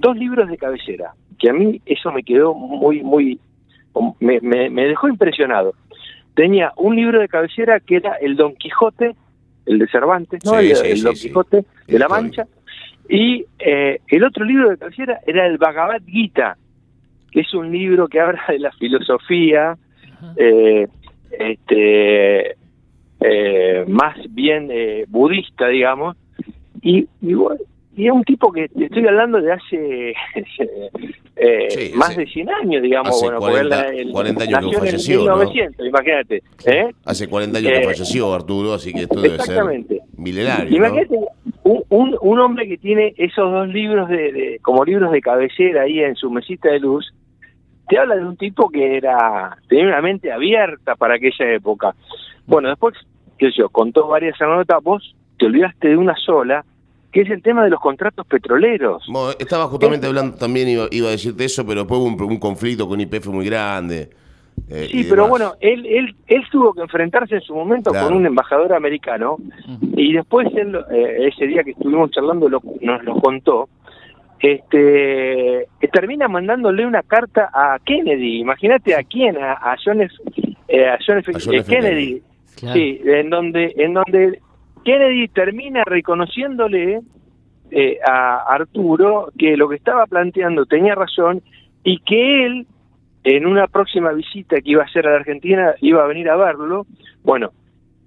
dos 0.00 0.16
libros 0.16 0.48
de 0.48 0.56
cabecera, 0.56 1.14
que 1.38 1.50
a 1.50 1.52
mí 1.52 1.80
eso 1.86 2.12
me 2.12 2.22
quedó 2.22 2.54
muy, 2.54 3.02
muy, 3.02 3.38
me, 4.20 4.40
me, 4.40 4.84
dejó 4.86 5.08
impresionado. 5.08 5.74
Tenía 6.34 6.72
un 6.76 6.96
libro 6.96 7.20
de 7.20 7.28
cabecera 7.28 7.80
que 7.80 7.96
era 7.96 8.14
el 8.14 8.36
Don 8.36 8.54
Quijote, 8.56 9.14
el 9.66 9.78
de 9.78 9.88
Cervantes, 9.88 10.44
¿no? 10.44 10.58
el, 10.58 11.02
Don 11.02 11.14
Quijote 11.14 11.64
de 11.86 11.98
la 11.98 12.08
Mancha. 12.08 12.46
Y 13.08 13.44
eh, 13.58 14.00
el 14.08 14.24
otro 14.24 14.44
libro 14.44 14.70
de 14.70 14.78
cabecera 14.78 15.20
era 15.26 15.46
el 15.46 15.58
Bhagavad 15.58 16.02
Gita, 16.06 16.56
que 17.30 17.40
es 17.40 17.54
un 17.54 17.72
libro 17.72 18.08
que 18.08 18.20
habla 18.20 18.42
de 18.48 18.58
la 18.58 18.72
filosofía, 18.72 19.76
eh, 20.36 20.86
este, 21.30 22.56
eh, 23.20 23.84
más 23.88 24.16
bien 24.30 24.68
eh, 24.70 25.04
budista, 25.08 25.68
digamos, 25.68 26.16
y, 26.80 27.08
y, 27.20 27.34
y, 27.96 28.06
es 28.06 28.12
un 28.12 28.24
tipo 28.24 28.52
que 28.52 28.68
te 28.68 28.84
estoy 28.84 29.06
hablando 29.06 29.40
de 29.40 29.52
hace 29.52 30.10
eh, 31.36 31.92
más 31.94 32.16
de 32.16 32.26
100 32.26 32.50
años, 32.50 32.82
digamos. 32.82 33.10
Hace 33.10 33.26
bueno, 33.26 33.40
40, 33.40 33.88
el, 33.88 34.12
40 34.12 34.44
años 34.44 34.70
que 34.70 34.78
falleció. 34.78 35.20
1900, 35.20 35.86
imagínate. 35.86 36.42
Hace 37.04 37.28
40 37.28 37.58
años 37.58 37.72
que 37.72 37.84
falleció 37.84 38.34
Arturo, 38.34 38.74
así 38.74 38.92
que 38.92 39.02
esto 39.02 39.20
debe 39.20 39.38
ser 39.38 39.62
milenario. 40.16 40.76
Imagínate 40.76 41.16
un, 41.64 41.84
un, 41.88 42.18
un, 42.20 42.38
hombre 42.40 42.68
que 42.68 42.78
tiene 42.78 43.14
esos 43.16 43.50
dos 43.50 43.68
libros 43.68 44.08
de, 44.08 44.32
de, 44.32 44.58
como 44.62 44.84
libros 44.84 45.12
de 45.12 45.20
cabecera 45.20 45.82
ahí 45.82 46.00
en 46.00 46.16
su 46.16 46.30
mesita 46.30 46.70
de 46.70 46.80
luz, 46.80 47.12
te 47.88 47.98
habla 47.98 48.16
de 48.16 48.24
un 48.24 48.36
tipo 48.36 48.68
que 48.68 48.96
era 48.96 49.56
tenía 49.68 49.86
una 49.86 50.00
mente 50.00 50.32
abierta 50.32 50.96
para 50.96 51.16
aquella 51.16 51.52
época. 51.52 51.94
Bueno, 52.46 52.68
después 52.68 52.94
qué 53.42 53.50
sé 53.50 53.58
yo, 53.58 53.68
contó 53.70 54.06
varias 54.06 54.40
anécdotas, 54.40 54.82
vos 54.84 55.16
te 55.36 55.46
olvidaste 55.46 55.88
de 55.88 55.96
una 55.96 56.14
sola, 56.14 56.64
que 57.12 57.20
es 57.20 57.30
el 57.30 57.42
tema 57.42 57.62
de 57.62 57.70
los 57.70 57.78
contratos 57.78 58.26
petroleros. 58.26 59.06
estaba 59.38 59.66
justamente 59.66 60.06
hablando, 60.06 60.36
también 60.36 60.68
iba, 60.68 60.86
iba, 60.90 61.08
a 61.08 61.10
decirte 61.12 61.44
eso, 61.44 61.64
pero 61.66 61.80
después 61.80 62.00
hubo 62.00 62.26
un, 62.26 62.38
conflicto 62.38 62.88
con 62.88 63.00
IPF 63.00 63.26
muy 63.28 63.46
grande. 63.46 64.08
Eh, 64.68 64.88
sí, 64.90 65.06
pero 65.08 65.28
bueno, 65.28 65.54
él, 65.60 65.84
él, 65.86 66.14
él 66.26 66.42
tuvo 66.50 66.72
que 66.74 66.82
enfrentarse 66.82 67.36
en 67.36 67.40
su 67.40 67.54
momento 67.54 67.90
con 67.92 68.14
un 68.14 68.26
embajador 68.26 68.74
americano 68.74 69.36
y 69.96 70.12
después 70.12 70.48
él, 70.54 70.74
eh, 70.90 71.28
ese 71.32 71.46
día 71.46 71.62
que 71.62 71.70
estuvimos 71.72 72.10
charlando 72.10 72.48
nos 72.48 73.04
lo 73.04 73.14
contó, 73.20 73.68
este, 74.40 75.68
termina 75.92 76.28
mandándole 76.28 76.84
una 76.86 77.02
carta 77.02 77.50
a 77.52 77.78
Kennedy, 77.84 78.40
imagínate 78.40 78.94
a 78.94 79.02
quién, 79.04 79.36
a, 79.38 79.76
John, 79.82 80.00
F, 80.02 80.14
eh, 80.68 80.88
a 80.88 80.98
John 81.06 81.18
F. 81.18 81.32
Kennedy, 81.64 82.22
Sí, 82.72 83.00
en 83.04 83.30
donde, 83.30 83.74
en 83.76 83.94
donde 83.94 84.40
Kennedy 84.84 85.28
termina 85.28 85.82
reconociéndole 85.84 87.00
eh, 87.70 87.98
a 88.06 88.54
Arturo 88.54 89.32
que 89.38 89.56
lo 89.56 89.68
que 89.68 89.76
estaba 89.76 90.06
planteando 90.06 90.66
tenía 90.66 90.94
razón 90.94 91.42
y 91.84 91.98
que 92.00 92.46
él, 92.46 92.66
en 93.24 93.46
una 93.46 93.66
próxima 93.66 94.12
visita 94.12 94.60
que 94.60 94.70
iba 94.70 94.82
a 94.82 94.86
hacer 94.86 95.06
a 95.06 95.10
la 95.10 95.16
Argentina, 95.16 95.74
iba 95.80 96.02
a 96.02 96.06
venir 96.06 96.28
a 96.28 96.36
verlo. 96.36 96.86
Bueno, 97.22 97.52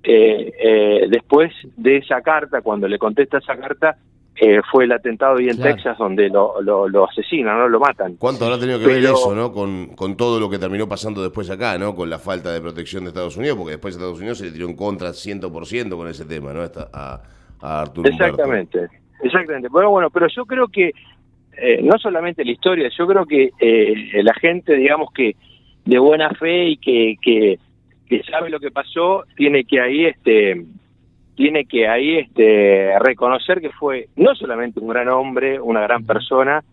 eh, 0.03 0.53
eh, 0.59 1.07
después 1.09 1.51
de 1.77 1.97
esa 1.97 2.21
carta, 2.21 2.61
cuando 2.61 2.87
le 2.87 2.99
contesta 2.99 3.39
esa 3.39 3.57
carta, 3.57 3.97
eh, 4.37 4.59
fue 4.69 4.83
el 4.83 4.91
atentado 4.91 5.37
ahí 5.37 5.47
en 5.47 5.61
Texas 5.61 5.97
donde 5.97 6.29
lo, 6.29 6.61
lo, 6.61 7.09
asesinan, 7.09 7.57
¿no? 7.57 7.69
Lo 7.69 7.79
matan. 7.79 8.15
¿Cuánto 8.17 8.45
habrá 8.45 8.59
tenido 8.59 8.79
que 8.79 8.87
ver 8.87 9.03
eso, 9.03 9.33
¿no? 9.33 9.53
Con, 9.53 9.95
con, 9.95 10.17
todo 10.17 10.39
lo 10.39 10.49
que 10.49 10.59
terminó 10.59 10.89
pasando 10.89 11.23
después 11.23 11.49
acá, 11.49 11.77
¿no? 11.77 11.95
Con 11.95 12.09
la 12.09 12.19
falta 12.19 12.51
de 12.51 12.59
protección 12.59 13.03
de 13.03 13.09
Estados 13.09 13.37
Unidos, 13.37 13.57
porque 13.57 13.71
después 13.71 13.95
Estados 13.95 14.19
Unidos 14.19 14.39
se 14.39 14.45
le 14.45 14.51
tiró 14.51 14.67
en 14.67 14.75
contra 14.75 15.09
100% 15.09 15.95
con 15.95 16.07
ese 16.07 16.25
tema, 16.25 16.51
¿no? 16.51 16.63
a, 16.63 17.21
a 17.61 17.81
Arturo 17.81 18.09
Exactamente, 18.09 18.87
exactamente. 19.21 19.69
Bueno, 19.69 19.89
bueno, 19.89 20.09
pero 20.09 20.27
yo 20.27 20.45
creo 20.45 20.67
que 20.67 20.91
eh, 21.57 21.79
no 21.81 21.97
solamente 21.97 22.43
la 22.43 22.51
historia, 22.51 22.89
yo 22.97 23.07
creo 23.07 23.25
que 23.25 23.51
eh, 23.59 24.23
la 24.23 24.33
gente, 24.33 24.75
digamos 24.75 25.09
que 25.13 25.35
de 25.85 25.99
buena 25.99 26.29
fe 26.31 26.69
y 26.69 26.77
que, 26.77 27.15
que, 27.21 27.57
que 28.07 28.23
sabe 28.23 28.49
lo 28.49 28.59
que 28.59 28.71
pasó, 28.71 29.23
tiene 29.37 29.63
que 29.63 29.79
ahí 29.79 30.05
este 30.05 30.65
tiene 31.35 31.65
que 31.65 31.87
ahí 31.87 32.17
este, 32.17 32.97
reconocer 32.99 33.61
que 33.61 33.69
fue 33.71 34.09
no 34.15 34.35
solamente 34.35 34.79
un 34.79 34.87
gran 34.87 35.09
hombre, 35.09 35.59
una 35.59 35.81
gran 35.81 36.05
persona, 36.05 36.63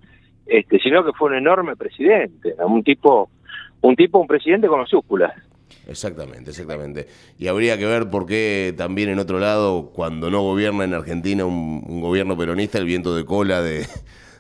este, 0.47 0.79
sino 0.79 1.05
que 1.05 1.13
fue 1.13 1.31
un 1.31 1.37
enorme 1.37 1.77
presidente, 1.77 2.55
un 2.65 2.83
tipo, 2.83 3.31
un 3.81 3.97
tipo, 3.97 4.19
un 4.19 4.27
presidente 4.27 4.69
con 4.69 4.81
mayúsculas. 4.81 5.33
Exactamente, 5.89 6.51
exactamente. 6.51 7.07
Y 7.39 7.49
habría 7.49 7.77
que 7.77 7.87
ver 7.87 8.09
por 8.09 8.27
qué 8.27 8.73
también 8.77 9.09
en 9.09 9.19
otro 9.19 9.41
lado, 9.41 9.91
cuando 9.93 10.31
no 10.31 10.43
gobierna 10.43 10.85
en 10.85 10.95
Argentina 10.95 11.45
un 11.45 12.01
gobierno 12.01 12.37
peronista, 12.37 12.79
el 12.79 12.85
viento 12.87 13.17
de 13.17 13.25
cola 13.25 13.63
de, 13.63 13.85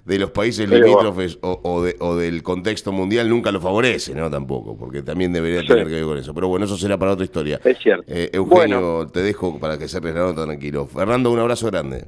de 0.05 0.19
los 0.19 0.31
países 0.31 0.69
limítrofes 0.69 1.38
o, 1.43 1.61
o, 1.62 2.17
del 2.17 2.43
contexto 2.43 2.91
mundial 2.91 3.29
nunca 3.29 3.53
lo 3.53 3.61
favorece, 3.61 4.15
¿no? 4.15 4.29
Tampoco, 4.31 4.77
porque 4.77 5.03
también 5.03 5.33
debería 5.33 5.62
tener 5.62 5.87
que 5.87 5.95
ver 5.95 6.05
con 6.05 6.19
eso. 6.19 6.35
Pero 6.35 6.49
bueno, 6.49 6.65
eso 6.65 6.77
será 6.77 6.99
para 6.99 7.12
otra 7.12 7.25
historia. 7.25 7.61
Es 7.65 7.79
cierto. 7.79 8.05
Eh, 8.09 8.31
Eugenio, 8.33 9.07
te 9.07 9.21
dejo 9.21 9.61
para 9.61 9.79
que 9.79 9.87
cerres 9.87 10.15
la 10.15 10.23
nota 10.23 10.45
tranquilo. 10.45 10.87
Fernando, 10.87 11.31
un 11.31 11.38
abrazo 11.38 11.69
grande. 11.71 12.07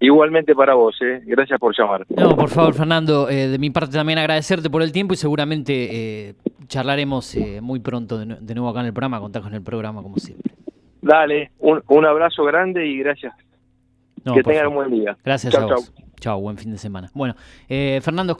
Igualmente 0.00 0.54
para 0.54 0.74
vos, 0.74 0.96
¿eh? 1.00 1.22
gracias 1.26 1.58
por 1.58 1.76
llamar. 1.76 2.06
No, 2.10 2.36
por 2.36 2.48
favor, 2.48 2.74
Fernando, 2.74 3.28
eh, 3.28 3.48
de 3.48 3.58
mi 3.58 3.70
parte 3.70 3.96
también 3.96 4.18
agradecerte 4.18 4.70
por 4.70 4.82
el 4.82 4.92
tiempo 4.92 5.14
y 5.14 5.16
seguramente 5.16 6.28
eh, 6.28 6.34
charlaremos 6.68 7.36
muy 7.62 7.80
pronto 7.80 8.18
de, 8.18 8.54
nuevo 8.54 8.68
acá 8.68 8.80
en 8.80 8.86
el 8.86 8.92
programa, 8.92 9.20
contar 9.20 9.42
con 9.42 9.54
el 9.54 9.62
programa 9.62 10.02
como 10.02 10.16
siempre. 10.18 10.52
Dale, 11.02 11.50
un, 11.58 11.82
un 11.88 12.04
abrazo 12.04 12.44
grande 12.44 12.86
y 12.86 12.98
gracias. 12.98 13.34
que 14.34 14.42
tengan 14.42 14.68
un 14.68 14.74
buen 14.74 14.90
día. 14.90 15.16
Gracias 15.24 15.54
a 15.54 15.66
vos. 15.66 15.92
Chao, 16.20 16.40
buen 16.40 16.56
fin 16.58 16.72
de 16.72 16.78
semana. 16.78 17.10
Bueno, 17.14 17.36
eh, 17.68 18.00
Fernando 18.02 18.36